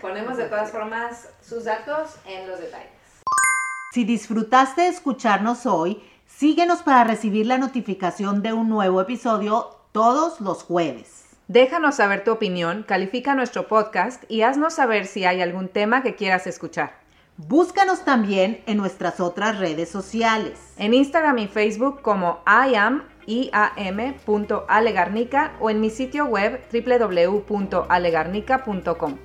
Ponemos 0.01 0.37
de 0.37 0.47
todas 0.47 0.73
formas 0.73 1.29
sus 1.41 1.65
datos 1.65 2.17
en 2.27 2.49
los 2.49 2.61
detalles. 2.61 2.91
Si 3.93 4.05
disfrutaste 4.05 4.83
de 4.83 4.89
escucharnos 4.89 5.67
hoy, 5.67 6.03
síguenos 6.27 6.83
para 6.83 7.05
recibir 7.05 7.47
la 7.47 7.59
notificación 7.59 8.43
de 8.43 8.53
un 8.53 8.69
nuevo 8.69 9.01
episodio 9.01 9.77
todos 9.93 10.41
los 10.41 10.65
jueves. 10.65 11.30
Déjanos 11.51 11.97
saber 11.97 12.23
tu 12.23 12.31
opinión, 12.31 12.85
califica 12.87 13.35
nuestro 13.35 13.67
podcast 13.67 14.23
y 14.29 14.43
haznos 14.43 14.75
saber 14.75 15.07
si 15.07 15.25
hay 15.25 15.41
algún 15.41 15.67
tema 15.67 16.01
que 16.01 16.15
quieras 16.15 16.47
escuchar. 16.47 17.01
Búscanos 17.39 18.05
también 18.05 18.63
en 18.67 18.77
nuestras 18.77 19.19
otras 19.19 19.59
redes 19.59 19.89
sociales. 19.89 20.61
En 20.77 20.95
Instagram 20.95 21.39
y 21.39 21.49
Facebook 21.49 22.03
como 22.03 22.39
iam.alegarnica 23.27 25.53
o 25.59 25.71
en 25.71 25.81
mi 25.81 25.91
sitio 25.91 26.27
web 26.27 26.61
www.alegarnica.com. 26.73 29.17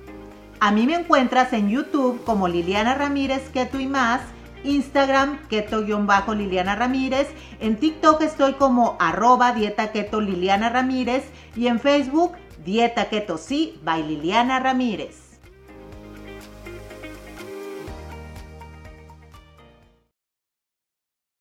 A 0.58 0.72
mí 0.72 0.84
me 0.84 0.96
encuentras 0.96 1.52
en 1.52 1.68
YouTube 1.68 2.24
como 2.24 2.48
Liliana 2.48 2.96
Ramírez 2.96 3.50
Keto 3.50 3.78
y 3.78 3.86
más, 3.86 4.20
Instagram 4.66 5.38
keto-liliana 5.48 6.74
Ramírez, 6.74 7.28
en 7.60 7.76
TikTok 7.76 8.22
estoy 8.22 8.54
como 8.54 8.96
arroba 8.98 9.52
dieta 9.52 9.92
keto 9.92 10.20
Liliana 10.20 10.68
Ramírez 10.68 11.24
y 11.54 11.68
en 11.68 11.80
Facebook 11.80 12.32
Dieta 12.64 13.08
Keto 13.08 13.38
Sí 13.38 13.78
by 13.84 14.02
Liliana 14.02 14.58
Ramírez. 14.58 15.25